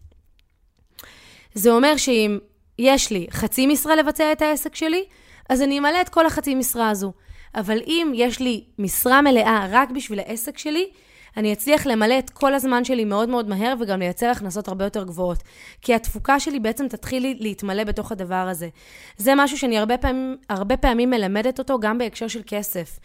זה 1.54 1.70
אומר 1.70 1.96
שאם 1.96 2.38
יש 2.78 3.10
לי 3.10 3.26
חצי 3.30 3.66
משרה 3.66 3.96
לבצע 3.96 4.32
את 4.32 4.42
העסק 4.42 4.74
שלי, 4.74 5.04
אז 5.48 5.62
אני 5.62 5.78
אמלא 5.78 6.00
את 6.00 6.08
כל 6.08 6.26
החצי 6.26 6.54
משרה 6.54 6.90
הזו. 6.90 7.12
אבל 7.54 7.78
אם 7.86 8.12
יש 8.14 8.40
לי 8.40 8.64
משרה 8.78 9.22
מלאה 9.22 9.66
רק 9.70 9.90
בשביל 9.90 10.18
העסק 10.18 10.58
שלי, 10.58 10.90
אני 11.36 11.52
אצליח 11.52 11.86
למלא 11.86 12.18
את 12.18 12.30
כל 12.30 12.54
הזמן 12.54 12.84
שלי 12.84 13.04
מאוד 13.04 13.28
מאוד 13.28 13.48
מהר 13.48 13.74
וגם 13.80 13.98
לייצר 13.98 14.26
הכנסות 14.26 14.68
הרבה 14.68 14.84
יותר 14.84 15.04
גבוהות. 15.04 15.42
כי 15.82 15.94
התפוקה 15.94 16.40
שלי 16.40 16.60
בעצם 16.60 16.88
תתחיל 16.88 17.36
להתמלא 17.40 17.84
בתוך 17.84 18.12
הדבר 18.12 18.34
הזה. 18.34 18.68
זה 19.16 19.32
משהו 19.36 19.58
שאני 19.58 19.78
הרבה 19.78 19.98
פעמים, 19.98 20.36
הרבה 20.48 20.76
פעמים 20.76 21.10
מלמדת 21.10 21.58
אותו 21.58 21.78
גם 21.78 21.98
בהקשר 21.98 22.28
של 22.28 22.42
כסף. 22.46 22.98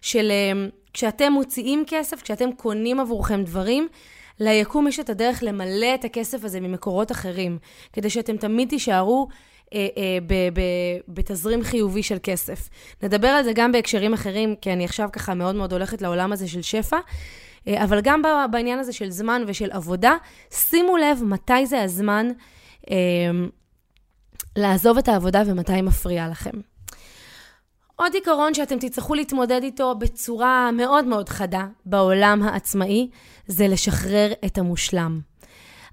של 0.00 0.30
אה, 0.30 0.66
כשאתם 0.92 1.32
מוציאים 1.32 1.84
כסף, 1.86 2.22
כשאתם 2.22 2.52
קונים 2.52 3.00
עבורכם 3.00 3.44
דברים, 3.44 3.88
ליקום 4.40 4.88
יש 4.88 5.00
את 5.00 5.10
הדרך 5.10 5.42
למלא 5.42 5.94
את 5.94 6.04
הכסף 6.04 6.44
הזה 6.44 6.60
ממקורות 6.60 7.12
אחרים, 7.12 7.58
כדי 7.92 8.10
שאתם 8.10 8.36
תמיד 8.36 8.68
תישארו 8.68 9.28
אה, 9.74 9.86
אה, 9.96 10.18
ב- 10.26 10.48
ב- 10.60 10.98
בתזרים 11.08 11.62
חיובי 11.62 12.02
של 12.02 12.16
כסף. 12.22 12.68
נדבר 13.02 13.28
על 13.28 13.44
זה 13.44 13.52
גם 13.54 13.72
בהקשרים 13.72 14.14
אחרים, 14.14 14.54
כי 14.60 14.72
אני 14.72 14.84
עכשיו 14.84 15.08
ככה 15.12 15.34
מאוד 15.34 15.54
מאוד 15.54 15.72
הולכת 15.72 16.02
לעולם 16.02 16.32
הזה 16.32 16.48
של 16.48 16.62
שפע, 16.62 16.98
אבל 17.68 18.00
גם 18.00 18.22
בעניין 18.50 18.78
הזה 18.78 18.92
של 18.92 19.10
זמן 19.10 19.44
ושל 19.46 19.70
עבודה, 19.70 20.16
שימו 20.50 20.96
לב 20.96 21.24
מתי 21.24 21.66
זה 21.66 21.82
הזמן 21.82 22.28
אה, 22.90 22.96
לעזוב 24.56 24.98
את 24.98 25.08
העבודה 25.08 25.42
ומתי 25.46 25.82
מפריע 25.82 26.28
לכם. 26.28 26.50
עוד 27.96 28.14
עיקרון 28.14 28.54
שאתם 28.54 28.78
תצטרכו 28.78 29.14
להתמודד 29.14 29.62
איתו 29.62 29.94
בצורה 29.94 30.70
מאוד 30.72 31.04
מאוד 31.04 31.28
חדה 31.28 31.66
בעולם 31.86 32.42
העצמאי, 32.42 33.08
זה 33.46 33.68
לשחרר 33.68 34.32
את 34.44 34.58
המושלם. 34.58 35.20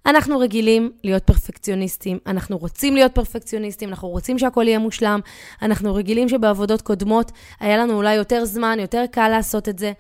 אנחנו 0.05 0.39
רגילים 0.39 0.91
להיות 1.03 1.23
פרפקציוניסטים, 1.23 2.19
אנחנו 2.27 2.57
רוצים 2.57 2.95
להיות 2.95 3.15
פרפקציוניסטים, 3.15 3.89
אנחנו 3.89 4.09
רוצים 4.09 4.39
שהכל 4.39 4.67
יהיה 4.67 4.79
מושלם, 4.79 5.19
אנחנו 5.61 5.95
רגילים 5.95 6.29
שבעבודות 6.29 6.81
קודמות 6.81 7.31
היה 7.59 7.77
לנו 7.77 7.93
אולי 7.93 8.15
יותר 8.15 8.45
זמן, 8.45 8.77
יותר 8.79 9.03
קל 9.11 9.29
לעשות 9.29 9.69
את 9.69 9.79
זה. 9.79 9.91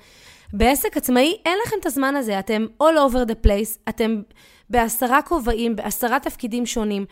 בעסק 0.53 0.97
עצמאי 0.97 1.37
אין 1.45 1.57
לכם 1.65 1.75
את 1.79 1.85
הזמן 1.85 2.15
הזה, 2.15 2.39
אתם 2.39 2.65
all 2.83 3.11
over 3.11 3.29
the 3.31 3.45
place, 3.47 3.77
אתם 3.89 4.21
בעשרה 4.69 5.21
כובעים, 5.21 5.75
בעשרה 5.75 6.19
תפקידים 6.19 6.65
שונים. 6.65 7.05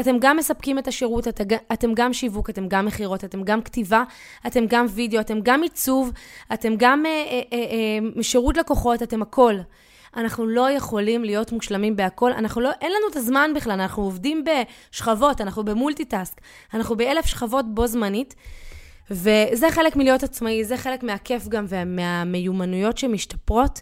אתם 0.00 0.16
גם 0.20 0.36
מספקים 0.36 0.78
את 0.78 0.88
השירות, 0.88 1.28
אתם 1.72 1.94
גם 1.94 2.12
שיווק, 2.12 2.50
אתם 2.50 2.68
גם 2.68 2.86
מכירות, 2.86 3.24
אתם 3.24 3.42
גם 3.42 3.62
כתיבה, 3.62 4.02
אתם 4.46 4.66
גם 4.68 4.86
וידאו, 4.88 5.20
אתם 5.20 5.38
גם 5.42 5.62
עיצוב, 5.62 6.12
אתם 6.54 6.72
גם 6.76 7.06
אה, 7.06 7.10
אה, 7.10 7.40
אה, 7.52 7.58
אה, 8.16 8.22
שירות 8.22 8.56
לקוחות, 8.56 9.02
אתם 9.02 9.22
הכל. 9.22 9.54
אנחנו 10.16 10.46
לא 10.46 10.70
יכולים 10.70 11.24
להיות 11.24 11.52
מושלמים 11.52 11.96
בהכל, 11.96 12.32
אנחנו 12.32 12.60
לא, 12.60 12.70
אין 12.80 12.92
לנו 12.92 13.08
את 13.10 13.16
הזמן 13.16 13.50
בכלל, 13.56 13.72
אנחנו 13.72 14.02
עובדים 14.02 14.44
בשכבות, 14.44 15.40
אנחנו 15.40 15.64
במולטיטאסק, 15.64 16.40
אנחנו 16.74 16.96
באלף 16.96 17.26
שכבות 17.26 17.74
בו 17.74 17.86
זמנית, 17.86 18.34
וזה 19.10 19.70
חלק 19.70 19.96
מלהיות 19.96 20.22
עצמאי, 20.22 20.64
זה 20.64 20.76
חלק 20.76 21.02
מהכיף 21.02 21.48
גם 21.48 21.64
ומהמיומנויות 21.68 22.98
שמשתפרות. 22.98 23.80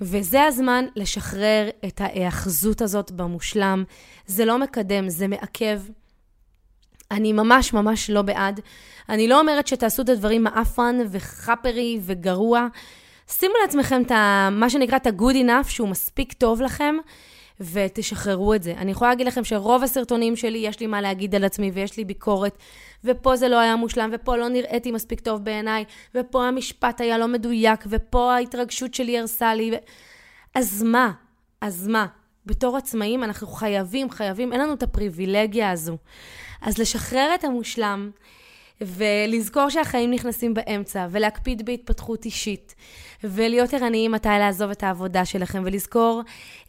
וזה 0.00 0.44
הזמן 0.44 0.84
לשחרר 0.96 1.68
את 1.86 2.00
ההאחזות 2.00 2.82
הזאת 2.82 3.10
במושלם. 3.10 3.84
זה 4.26 4.44
לא 4.44 4.58
מקדם, 4.58 5.08
זה 5.08 5.28
מעכב. 5.28 5.80
אני 7.10 7.32
ממש 7.32 7.72
ממש 7.72 8.10
לא 8.10 8.22
בעד. 8.22 8.60
אני 9.08 9.28
לא 9.28 9.40
אומרת 9.40 9.66
שתעשו 9.66 10.02
את 10.02 10.08
הדברים 10.08 10.42
מעפן 10.44 10.98
וחאפרי 11.10 11.98
וגרוע. 12.02 12.66
שימו 13.28 13.54
לעצמכם 13.62 14.02
את 14.02 14.10
ה, 14.10 14.48
מה 14.52 14.70
שנקרא 14.70 14.96
את 14.96 15.06
ה-good 15.06 15.34
enough, 15.34 15.68
שהוא 15.68 15.88
מספיק 15.88 16.32
טוב 16.32 16.62
לכם, 16.62 16.94
ותשחררו 17.72 18.54
את 18.54 18.62
זה. 18.62 18.72
אני 18.72 18.90
יכולה 18.90 19.10
להגיד 19.10 19.26
לכם 19.26 19.44
שרוב 19.44 19.82
הסרטונים 19.82 20.36
שלי, 20.36 20.58
יש 20.58 20.80
לי 20.80 20.86
מה 20.86 21.00
להגיד 21.00 21.34
על 21.34 21.44
עצמי 21.44 21.70
ויש 21.74 21.96
לי 21.96 22.04
ביקורת, 22.04 22.58
ופה 23.04 23.36
זה 23.36 23.48
לא 23.48 23.58
היה 23.58 23.76
מושלם, 23.76 24.10
ופה 24.12 24.36
לא 24.36 24.48
נראיתי 24.48 24.92
מספיק 24.92 25.20
טוב 25.20 25.44
בעיניי, 25.44 25.84
ופה 26.14 26.44
המשפט 26.44 27.00
היה 27.00 27.18
לא 27.18 27.28
מדויק, 27.28 27.84
ופה 27.86 28.34
ההתרגשות 28.34 28.94
שלי 28.94 29.18
הרסה 29.18 29.54
לי. 29.54 29.70
ו... 29.72 29.74
אז 30.54 30.82
מה? 30.82 31.12
אז 31.60 31.88
מה? 31.88 32.06
בתור 32.46 32.76
עצמאים 32.76 33.24
אנחנו 33.24 33.46
חייבים, 33.46 34.10
חייבים, 34.10 34.52
אין 34.52 34.60
לנו 34.60 34.72
את 34.72 34.82
הפריבילגיה 34.82 35.70
הזו. 35.70 35.96
אז 36.62 36.78
לשחרר 36.78 37.30
את 37.34 37.44
המושלם, 37.44 38.10
ולזכור 38.80 39.68
שהחיים 39.68 40.10
נכנסים 40.10 40.54
באמצע, 40.54 41.06
ולהקפיד 41.10 41.66
בהתפתחות 41.66 42.24
אישית, 42.24 42.74
ולהיות 43.24 43.74
ערניים 43.74 44.12
מתי 44.12 44.28
לעזוב 44.28 44.70
את 44.70 44.82
העבודה 44.82 45.24
שלכם, 45.24 45.62
ולזכור 45.66 46.22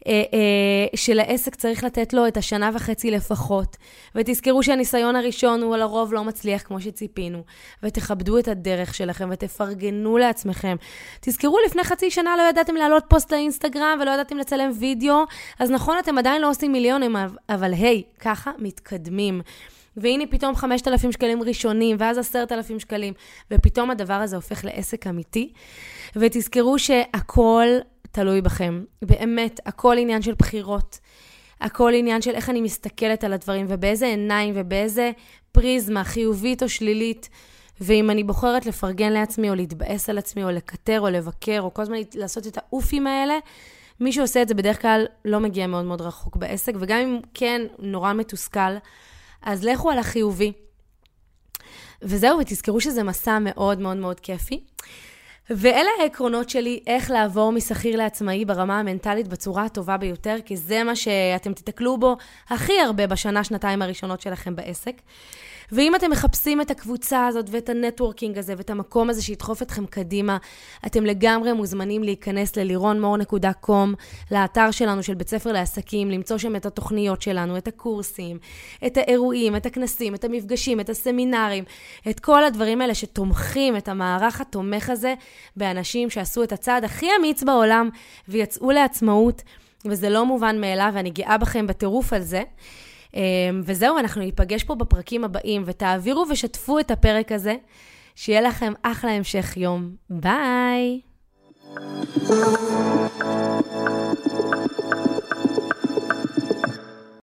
אה, 0.06 0.12
אה, 0.12 0.86
שלעסק 0.94 1.54
צריך 1.54 1.84
לתת 1.84 2.12
לו 2.12 2.28
את 2.28 2.36
השנה 2.36 2.70
וחצי 2.74 3.10
לפחות. 3.10 3.76
ותזכרו 4.14 4.62
שהניסיון 4.62 5.16
הראשון 5.16 5.62
הוא 5.62 5.76
לרוב 5.76 6.12
לא 6.12 6.24
מצליח 6.24 6.62
כמו 6.62 6.80
שציפינו, 6.80 7.42
ותכבדו 7.82 8.38
את 8.38 8.48
הדרך 8.48 8.94
שלכם 8.94 9.28
ותפרגנו 9.32 10.18
לעצמכם. 10.18 10.76
תזכרו, 11.20 11.58
לפני 11.66 11.84
חצי 11.84 12.10
שנה 12.10 12.36
לא 12.36 12.42
ידעתם 12.50 12.74
להעלות 12.74 13.04
פוסט 13.08 13.32
לאינסטגרם 13.32 13.98
ולא 14.02 14.10
ידעתם 14.10 14.36
לצלם 14.36 14.70
וידאו, 14.80 15.24
אז 15.58 15.70
נכון, 15.70 15.98
אתם 15.98 16.18
עדיין 16.18 16.42
לא 16.42 16.50
עושים 16.50 16.72
מיליונים, 16.72 17.16
אבל 17.48 17.72
היי, 17.72 18.02
hey, 18.06 18.20
ככה 18.20 18.50
מתקדמים. 18.58 19.40
והנה 19.96 20.24
פתאום 20.30 20.56
5,000 20.56 21.12
שקלים 21.12 21.42
ראשונים, 21.42 21.96
ואז 22.00 22.18
10,000 22.18 22.80
שקלים, 22.80 23.14
ופתאום 23.50 23.90
הדבר 23.90 24.14
הזה 24.14 24.36
הופך 24.36 24.64
לעסק 24.64 25.06
אמיתי. 25.06 25.52
ותזכרו 26.16 26.78
שהכל 26.78 27.66
תלוי 28.12 28.40
בכם. 28.40 28.84
באמת, 29.02 29.60
הכל 29.66 29.98
עניין 29.98 30.22
של 30.22 30.34
בחירות. 30.38 30.98
הכל 31.60 31.92
עניין 31.94 32.22
של 32.22 32.30
איך 32.30 32.50
אני 32.50 32.60
מסתכלת 32.60 33.24
על 33.24 33.32
הדברים, 33.32 33.66
ובאיזה 33.68 34.06
עיניים, 34.06 34.54
ובאיזה 34.56 35.10
פריזמה, 35.52 36.04
חיובית 36.04 36.62
או 36.62 36.68
שלילית. 36.68 37.28
ואם 37.80 38.10
אני 38.10 38.24
בוחרת 38.24 38.66
לפרגן 38.66 39.12
לעצמי, 39.12 39.50
או 39.50 39.54
להתבאס 39.54 40.10
על 40.10 40.18
עצמי, 40.18 40.44
או 40.44 40.50
לקטר, 40.50 41.00
או 41.00 41.08
לבקר, 41.08 41.60
או 41.60 41.74
כל 41.74 41.82
הזמן 41.82 41.96
לעשות 42.14 42.46
את 42.46 42.58
האופים 42.58 43.06
האלה, 43.06 43.38
מי 44.00 44.12
שעושה 44.12 44.42
את 44.42 44.48
זה 44.48 44.54
בדרך 44.54 44.82
כלל 44.82 45.06
לא 45.24 45.40
מגיע 45.40 45.66
מאוד 45.66 45.84
מאוד 45.84 46.00
רחוק 46.00 46.36
בעסק, 46.36 46.72
וגם 46.80 46.98
אם 46.98 47.20
כן 47.34 47.62
נורא 47.78 48.12
מתוסכל, 48.12 48.76
אז 49.44 49.64
לכו 49.64 49.90
על 49.90 49.98
החיובי. 49.98 50.52
וזהו, 52.02 52.38
ותזכרו 52.38 52.80
שזה 52.80 53.02
מסע 53.02 53.38
מאוד 53.40 53.78
מאוד 53.78 53.96
מאוד 53.96 54.20
כיפי. 54.20 54.64
ואלה 55.50 55.90
העקרונות 56.00 56.50
שלי, 56.50 56.80
איך 56.86 57.10
לעבור 57.10 57.52
משכיר 57.52 57.96
לעצמאי 57.96 58.44
ברמה 58.44 58.78
המנטלית 58.78 59.28
בצורה 59.28 59.64
הטובה 59.64 59.96
ביותר, 59.96 60.36
כי 60.44 60.56
זה 60.56 60.84
מה 60.84 60.96
שאתם 60.96 61.52
תיתקלו 61.52 61.98
בו 61.98 62.16
הכי 62.48 62.80
הרבה 62.80 63.06
בשנה, 63.06 63.44
שנתיים 63.44 63.82
הראשונות 63.82 64.20
שלכם 64.20 64.56
בעסק. 64.56 64.94
ואם 65.72 65.94
אתם 65.94 66.10
מחפשים 66.10 66.60
את 66.60 66.70
הקבוצה 66.70 67.26
הזאת 67.26 67.46
ואת 67.50 67.68
ה 67.68 67.74
networking 67.74 68.38
הזה 68.38 68.54
ואת 68.56 68.70
המקום 68.70 69.10
הזה 69.10 69.22
שידחוף 69.22 69.62
אתכם 69.62 69.86
קדימה, 69.86 70.36
אתם 70.86 71.06
לגמרי 71.06 71.52
מוזמנים 71.52 72.02
להיכנס 72.02 72.56
ללירונמור.com, 72.56 73.72
לאתר 74.30 74.70
שלנו 74.70 75.02
של 75.02 75.14
בית 75.14 75.28
ספר 75.28 75.52
לעסקים, 75.52 76.10
למצוא 76.10 76.38
שם 76.38 76.56
את 76.56 76.66
התוכניות 76.66 77.22
שלנו, 77.22 77.56
את 77.56 77.68
הקורסים, 77.68 78.38
את 78.86 78.96
האירועים, 78.96 79.56
את 79.56 79.66
הכנסים, 79.66 80.14
את 80.14 80.24
המפגשים, 80.24 80.80
את 80.80 80.90
הסמינרים, 80.90 81.64
את 82.10 82.20
כל 82.20 82.44
הדברים 82.44 82.80
האלה 82.80 82.94
שתומכים 82.94 83.76
את 83.76 83.88
המערך 83.88 84.40
התומך 84.40 84.90
הזה 84.90 85.14
באנשים 85.56 86.10
שעשו 86.10 86.42
את 86.42 86.52
הצעד 86.52 86.84
הכי 86.84 87.06
אמיץ 87.20 87.42
בעולם 87.42 87.88
ויצאו 88.28 88.70
לעצמאות, 88.70 89.42
וזה 89.84 90.10
לא 90.10 90.26
מובן 90.26 90.60
מאליו, 90.60 90.90
ואני 90.94 91.10
גאה 91.10 91.38
בכם 91.38 91.66
בטירוף 91.66 92.12
על 92.12 92.22
זה. 92.22 92.42
אמ, 93.14 93.20
וזהו, 93.64 93.98
אנחנו 93.98 94.20
ניפגש 94.20 94.64
פה 94.64 94.74
בפרקים 94.74 95.24
הבאים, 95.24 95.62
ותעבירו 95.66 96.24
ושתפו 96.30 96.78
את 96.78 96.90
הפרק 96.90 97.32
הזה. 97.32 97.54
שיהיה 98.14 98.40
לכם 98.40 98.72
אחלה 98.82 99.10
המשך 99.10 99.56
יום. 99.56 99.90
ביי! 100.10 101.00
thank 102.26 103.66
you 103.72 103.83